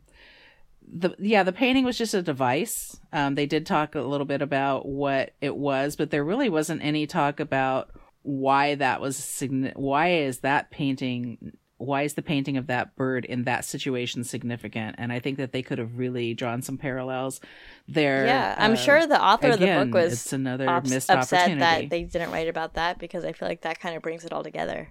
[0.93, 4.41] the yeah the painting was just a device um they did talk a little bit
[4.41, 7.91] about what it was but there really wasn't any talk about
[8.23, 13.25] why that was signi- why is that painting why is the painting of that bird
[13.25, 14.95] in that situation significant?
[14.97, 17.41] And i think that they could have really drawn some parallels
[17.87, 21.09] there Yeah, I'm uh, sure the author of the book was it's another ups- missed
[21.09, 21.59] upset opportunity.
[21.59, 24.31] that they didn't write about that because I feel like that kind of brings it
[24.31, 24.89] all together.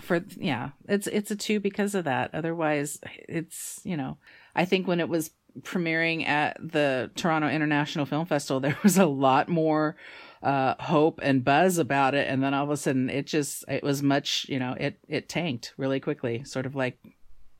[0.00, 2.34] for yeah it's it's a two because of that.
[2.34, 4.16] Otherwise it's you know
[4.54, 5.30] i think when it was
[5.60, 9.96] premiering at the toronto international film festival there was a lot more
[10.42, 13.82] uh hope and buzz about it and then all of a sudden it just it
[13.82, 16.98] was much you know it it tanked really quickly sort of like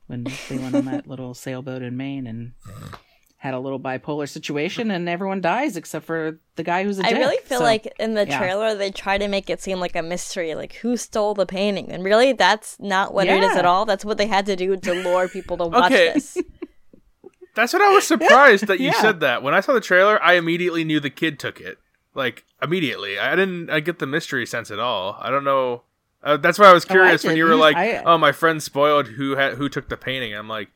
[0.08, 2.52] when they went on that little sailboat in maine and
[3.36, 7.10] had a little bipolar situation and everyone dies except for the guy who's a I
[7.10, 7.18] dick.
[7.18, 8.38] really feel So- like in the yeah.
[8.38, 11.90] trailer they try to make it seem like a mystery, like who stole the painting,
[11.90, 13.84] and really that's not what it is at all.
[13.84, 16.12] That's what they had to do to lure people to watch Okay.
[16.14, 16.38] this.
[17.56, 19.00] That's what I was surprised that you Yeah.
[19.00, 19.42] said that.
[19.42, 21.78] When I saw the trailer, I immediately knew the kid took it.
[22.14, 23.70] Like immediately, I didn't.
[23.70, 25.16] I get the mystery sense at all.
[25.20, 25.82] I don't know.
[26.22, 28.32] Uh, that's why I was Oh, I curious when you were like, I- "Oh, my
[28.32, 30.68] friend spoiled who had who took the painting." I'm like,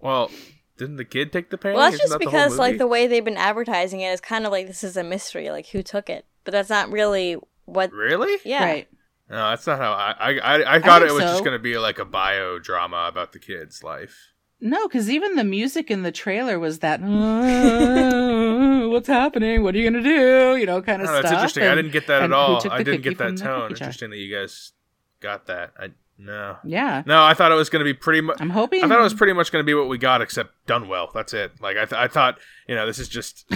[0.00, 0.30] "Well,
[0.78, 2.86] didn't the kid take the painting?" Well, that's Isn't just that the because like the
[2.86, 5.82] way they've been advertising it is kind of like this is a mystery, like who
[5.82, 7.92] took it, but that's not really what.
[7.92, 8.38] really.
[8.44, 8.88] Yeah, right
[9.28, 10.14] No, that's not how I.
[10.18, 11.28] I I, I thought think it was so.
[11.28, 14.29] just going to be like a bio drama about the kid's life.
[14.60, 19.62] No, because even the music in the trailer was that, "Uh, what's happening?
[19.62, 20.56] What are you gonna do?
[20.56, 21.22] You know, kind of stuff.
[21.22, 21.64] that's interesting.
[21.64, 22.62] I didn't get that at all.
[22.70, 23.70] I didn't get that tone.
[23.70, 24.72] Interesting that you guys
[25.20, 25.72] got that.
[25.78, 25.90] I
[26.22, 26.58] no.
[26.64, 28.36] Yeah, No, I thought it was going to be pretty much.
[28.40, 28.84] I'm hoping.
[28.84, 31.10] I thought it was pretty much going to be what we got, except done well.
[31.14, 31.52] That's it.
[31.62, 32.38] Like I, th- I thought,
[32.68, 33.46] you know, this is just.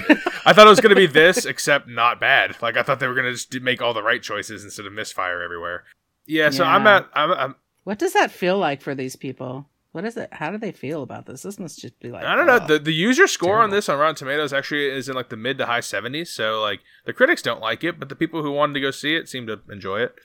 [0.47, 2.57] I thought it was going to be this, except not bad.
[2.63, 4.95] Like I thought they were going to just make all the right choices instead of
[4.95, 5.85] misfire everywhere.
[6.25, 7.07] Yeah, so I'm at.
[7.13, 7.55] I'm, I'm.
[7.85, 9.69] What does that feel like for these people?
[9.95, 10.29] What is it?
[10.33, 11.43] How do they feel about this?
[11.43, 12.59] This must just be like I don't know.
[12.61, 15.37] "Oh." The the user score on this on Rotten Tomatoes actually is in like the
[15.37, 16.27] mid to high 70s.
[16.27, 19.15] So like the critics don't like it, but the people who wanted to go see
[19.15, 20.17] it seem to enjoy it.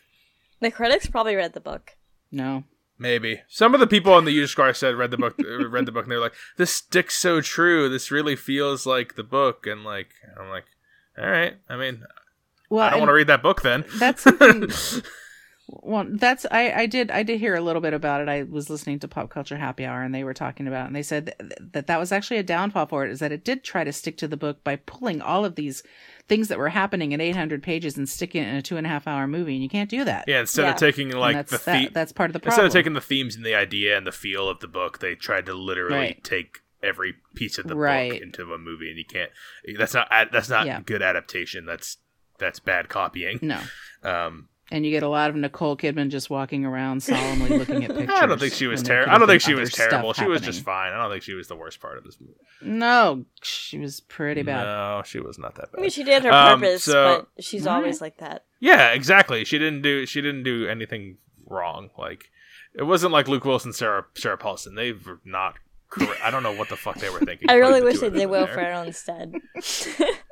[0.59, 1.97] the critics probably read the book.
[2.31, 2.63] no,
[2.97, 5.85] Maybe some of the people on the user score said read the book, uh, read
[5.85, 7.89] the book, and they're like, "This sticks so true.
[7.89, 10.65] This really feels like the book." And like, I'm like,
[11.15, 11.57] "All right.
[11.69, 12.05] I mean,
[12.71, 14.63] Well, I don't want to read that book then." That's something.
[15.71, 18.29] well, that's I I did I did hear a little bit about it.
[18.29, 20.95] I was listening to Pop Culture Happy Hour, and they were talking about, it, and
[20.95, 23.11] they said th- that that was actually a downfall for it.
[23.11, 25.83] Is that it did try to stick to the book by pulling all of these
[26.27, 28.89] things that were happening in 800 pages and sticking it in a two and a
[28.89, 30.25] half hour movie, and you can't do that.
[30.27, 30.71] yeah, instead Yeah.
[30.71, 32.93] of taking And like that's the that, theme, that's part of the instead of taking
[32.93, 35.95] the themes and the idea and the feel of the book, they tried to literally
[35.97, 36.23] Right.
[36.23, 39.31] take every piece of the book into a movie, and you can't.
[39.77, 40.81] That's not that's not Yeah.
[40.85, 41.65] good adaptation.
[41.65, 41.97] That's
[42.37, 43.39] that's bad copying.
[43.41, 43.59] no,
[44.03, 47.95] Um, and you get a lot of Nicole Kidman just walking around solemnly looking at
[47.95, 48.15] pictures.
[48.21, 49.13] I don't think she was terrible.
[49.13, 50.13] I don't think she was terrible.
[50.13, 50.93] She was just fine.
[50.93, 52.33] I don't think she was the worst part of this movie.
[52.61, 54.63] No, she was pretty bad.
[54.65, 55.79] No, she was not that bad.
[55.79, 55.93] I mean, bad.
[55.93, 57.83] she did her Um, purpose, so- but she's Alright.
[57.83, 58.45] always like that.
[58.59, 59.45] Yeah, exactly.
[59.45, 61.89] She didn't do she didn't do anything wrong.
[61.97, 62.25] Like
[62.75, 64.75] it wasn't like Luke Wilson, Sarah Sarah Paulson.
[64.75, 65.55] They were not.
[65.89, 66.21] Correct.
[66.23, 67.49] I don't know what the fuck they were thinking.
[67.49, 68.45] I really wish two they did in Will.
[68.45, 69.33] Ferrell instead.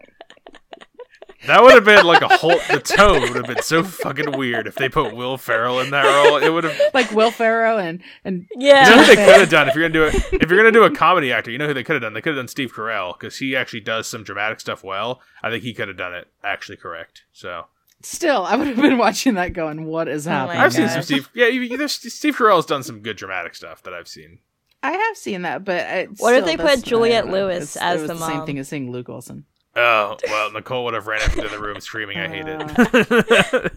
[1.45, 2.57] That would have been like a whole.
[2.71, 6.03] The tone would have been so fucking weird if they put Will Ferrell in that
[6.03, 6.37] role.
[6.37, 6.79] It would have.
[6.95, 8.89] Like Will Ferrell and and yeah.
[8.89, 9.07] You know yeah.
[9.07, 10.23] who they could have done if you're gonna do it?
[10.41, 12.13] If you're gonna do a comedy actor, you know who they could have done?
[12.13, 15.21] They could have done Steve Carell because he actually does some dramatic stuff well.
[15.43, 17.23] I think he could have done it actually correct.
[17.31, 17.65] So
[18.01, 21.03] still, I would have been watching that going, "What is Oh happening?" I've seen some
[21.03, 21.29] Steve.
[21.35, 24.39] Yeah, you, you- there's Steve Carell's done some good dramatic stuff that I've seen.
[24.83, 27.33] I have seen that, but it's What if they put that's- Juliette know.
[27.33, 29.45] Lewis It's- as it was the the same thing as seeing Luke Wilson.
[29.77, 33.69] Oh well, Nicole would have ran into the room screaming, "I hate Uh.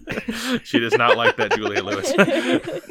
[0.56, 2.80] it." she does not like that Juliette Lewis.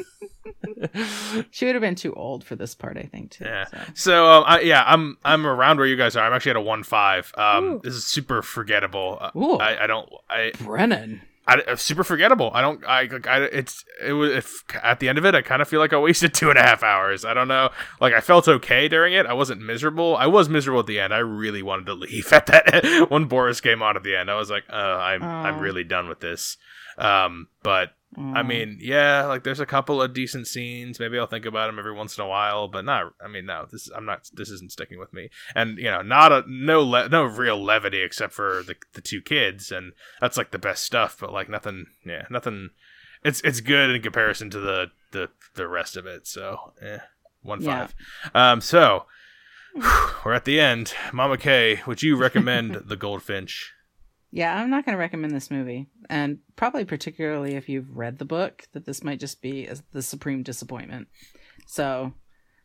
[1.50, 3.32] She would have been too old for this part, I think.
[3.32, 3.44] Too.
[3.44, 3.66] Yeah.
[3.66, 3.78] so.
[3.94, 6.24] So um, I, yeah, I'm I'm around where you guys are.
[6.26, 7.32] I'm actually at a one five.
[7.36, 7.80] Um, Ooh.
[7.84, 9.18] this is super forgettable.
[9.20, 9.56] Uh, Ooh.
[9.58, 11.20] I, I don't I, Brennan.
[11.50, 12.52] I uh, super forgettable.
[12.54, 15.34] I don't I, I it's it was if, at the end of it.
[15.34, 17.24] I kind of feel like I wasted two and a half hours.
[17.24, 17.70] I don't know.
[18.00, 19.26] Like I felt okay during it.
[19.26, 20.16] I wasn't miserable.
[20.16, 21.12] I was miserable at the end.
[21.12, 24.30] I really wanted to leave at that when Boris came on at the end.
[24.30, 26.56] I was like, uh, I'm I'm really done with this.
[26.96, 30.98] Um, but I mean, yeah, like there's a couple of decent scenes.
[30.98, 33.12] Maybe I'll think about them every once in a while, but not.
[33.24, 34.28] I mean, no, this I'm not.
[34.32, 35.30] This isn't sticking with me.
[35.54, 39.20] And you know, not a no le- no real levity except for the the two
[39.22, 41.18] kids, and that's like the best stuff.
[41.20, 42.70] But like nothing, yeah, nothing.
[43.22, 46.26] It's it's good in comparison to the the the rest of it.
[46.26, 46.98] So, eh,
[47.42, 47.86] one Yeah.
[47.86, 47.94] five.
[48.34, 49.06] Um, so
[50.24, 50.94] we're at the end.
[51.12, 53.72] Mama K, would you recommend the Goldfinch?
[54.32, 58.24] Yeah, I'm not going to recommend this movie, and probably particularly if you've read the
[58.24, 61.08] book, that this might just be a, the supreme disappointment.
[61.66, 62.12] So,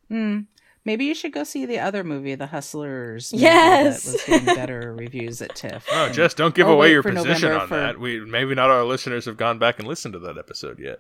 [0.10, 0.42] hmm,
[0.86, 3.34] maybe you should go see the other movie, The Hustlers.
[3.34, 4.04] Yes!
[4.04, 5.88] that was getting better reviews at TIFF.
[5.92, 8.00] Oh, just don't give Or away your position November on for- that.
[8.00, 11.00] We maybe not our listeners have gone back and listened to that episode yet.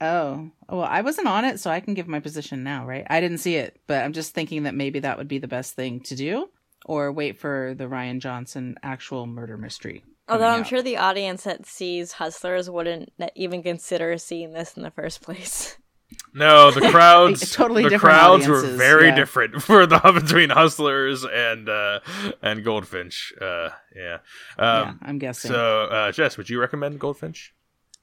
[0.00, 3.06] Oh, well, I wasn't on it, so I can give my position now, right?
[3.08, 5.74] I didn't see it, but I'm just thinking that maybe that would be the best
[5.74, 6.50] thing to do,
[6.84, 10.04] or wait for the Rian Johnson actual murder mystery.
[10.28, 10.66] Although I'm out.
[10.66, 15.76] sure the audience that sees Hustlers wouldn't even consider seeing this in the first place.
[16.32, 19.14] No, the crowds, Totally the crowds were very yeah.
[19.16, 22.00] different for the between Hustlers and uh,
[22.42, 23.32] and Goldfinch.
[23.40, 24.18] Uh, yeah.
[24.58, 25.50] yeah, Um, I'm guessing.
[25.50, 27.54] So, uh, Jess, would you recommend Goldfinch?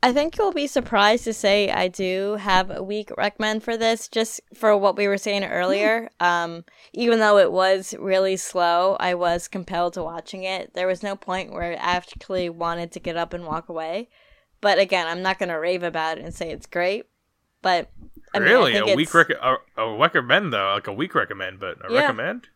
[0.04, 4.08] I think you'll be surprised to say I do have a weak recommend for this,
[4.08, 6.10] just for what we were saying earlier.
[6.20, 10.74] Um, even though it was really slow, I was compelled to watching it.
[10.74, 14.10] There was no point where I actually wanted to get up and walk away.
[14.60, 17.06] But again, I'm not going to rave about it and say it's great.
[17.62, 17.92] But
[18.34, 21.78] I really, think a it's- rec- a, a recommend though, like a weak recommend, but
[21.88, 22.02] a Yeah.
[22.02, 22.48] recommend.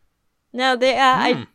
[0.52, 0.98] No, they.
[0.98, 1.42] Uh, Hmm.
[1.42, 1.46] I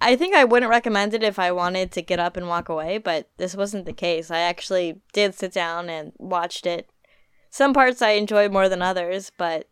[0.00, 2.98] I think I wouldn't recommend it if I wanted to get up and walk away,
[2.98, 4.30] but this wasn't the case.
[4.30, 6.88] I actually did sit down and watched it.
[7.50, 9.68] Some parts I enjoyed more than others, but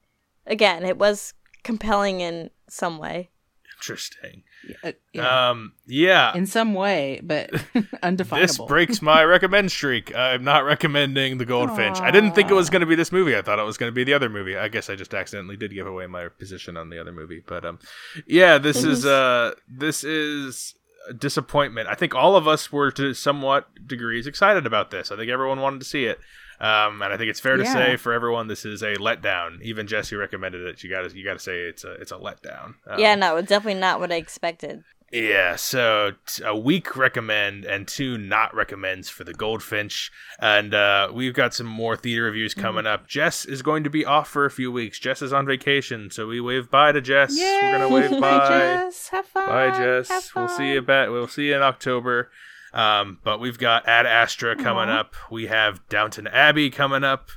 [0.46, 3.30] again, it was compelling in some way.
[3.76, 4.42] Interesting.
[4.82, 5.50] Uh, yeah.
[5.50, 6.36] Um, yeah.
[6.36, 7.50] in some way, but
[8.02, 8.46] undefinable.
[8.46, 10.14] This breaks my recommend streak.
[10.14, 12.00] I'm not recommending the Goldfinch.
[12.00, 13.36] I didn't think it was going to be this movie.
[13.36, 14.56] I thought it was going to be the other movie.
[14.56, 17.42] I guess I just accidentally did give away my position on the other movie.
[17.46, 17.78] But um,
[18.26, 20.74] yeah, this is uh, this is
[21.08, 21.88] a disappointment.
[21.88, 25.10] I think all of us were to somewhat degrees excited about this.
[25.10, 26.18] I think everyone wanted to see it.
[26.60, 27.72] Um, and I think it's fair to Yeah.
[27.72, 29.60] say for everyone this is a letdown.
[29.62, 30.82] Even Jesse recommended it.
[30.82, 32.74] You got to you got to say it's a it's a letdown.
[32.86, 34.82] Um, yeah, no, it's definitely not what I expected.
[35.12, 41.10] yeah, so t- a weak recommend and two not recommends for the Goldfinch, and uh,
[41.14, 43.06] we've got some more theater reviews coming up.
[43.06, 44.98] Jess is going to be off for a few weeks.
[44.98, 47.36] Jess is on vacation, so we wave bye to Jess.
[47.38, 48.20] We're gonna wave Yay!
[48.20, 48.48] bye.
[48.48, 49.08] Jess.
[49.10, 49.46] Have fun.
[49.48, 49.76] Bye, Have
[50.08, 50.34] Jess.
[50.34, 51.08] We'll see you back.
[51.10, 52.28] We'll see you in October.
[52.76, 55.00] Um, but we've got Ad Astra coming Aw.
[55.00, 55.14] up.
[55.30, 57.30] We have Downton Abbey coming up.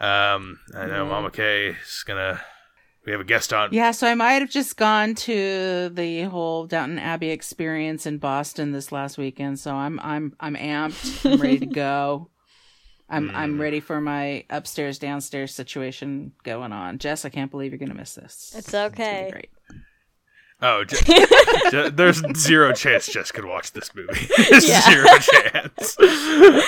[0.00, 2.40] Um, I know Mama Kay is gonna.
[3.06, 3.70] We have a guest on.
[3.72, 8.72] Yeah, so I might have just gone to the whole Downton Abbey experience in Boston
[8.72, 9.60] this last weekend.
[9.60, 11.30] So I'm I'm I'm amped.
[11.30, 12.28] I'm ready to go.
[13.08, 16.98] I'm I'm ready for my upstairs downstairs situation going on.
[16.98, 18.52] Jess, I can't believe you're gonna miss this.
[18.56, 19.26] It's gonna okay.
[19.26, 19.50] be great.
[20.62, 20.96] Oh, Je-
[21.70, 24.28] Je- there's zero chance Jess could watch this movie.
[24.50, 24.80] There's Yeah.
[24.80, 25.98] zero chance.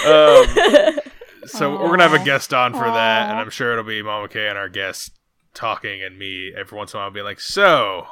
[0.05, 0.99] Um,
[1.47, 4.29] so we're gonna have a guest on for that, and I'm sure it'll be Mama
[4.29, 5.13] K and our guest
[5.53, 8.07] talking, and me every once in a while being like, "So,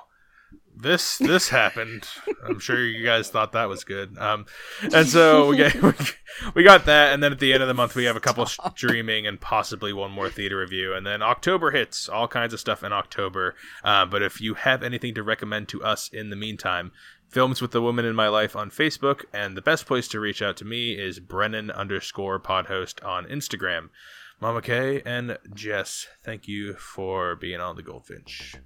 [0.75, 2.07] this this happened."
[2.45, 4.16] I'm sure you guys thought that was good.
[4.18, 4.47] Um,
[4.93, 6.14] and so we got
[6.55, 8.47] we got that, and then at the end of the month we have a couple
[8.47, 12.83] streaming and possibly one more theater review, and then October hits, all kinds of stuff
[12.83, 13.55] in October.
[13.85, 16.93] Uh, but if you have anything to recommend to us in the meantime.
[17.29, 20.43] Films with the Woman in My Life on Facebook, and the best place to reach
[20.43, 23.89] out to me is Brennan underscore podhost on Instagram.
[24.43, 28.57] Mama Kay and Jess, thank you for being on the Goldfinch.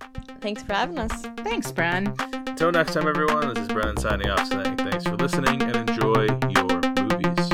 [0.41, 1.12] Thanks for having us.
[1.45, 2.18] Thanks, Bren.
[2.49, 6.29] Until next time, everyone, this is Brennan signing off saying thanks for listening and enjoy
[6.49, 7.49] your movies.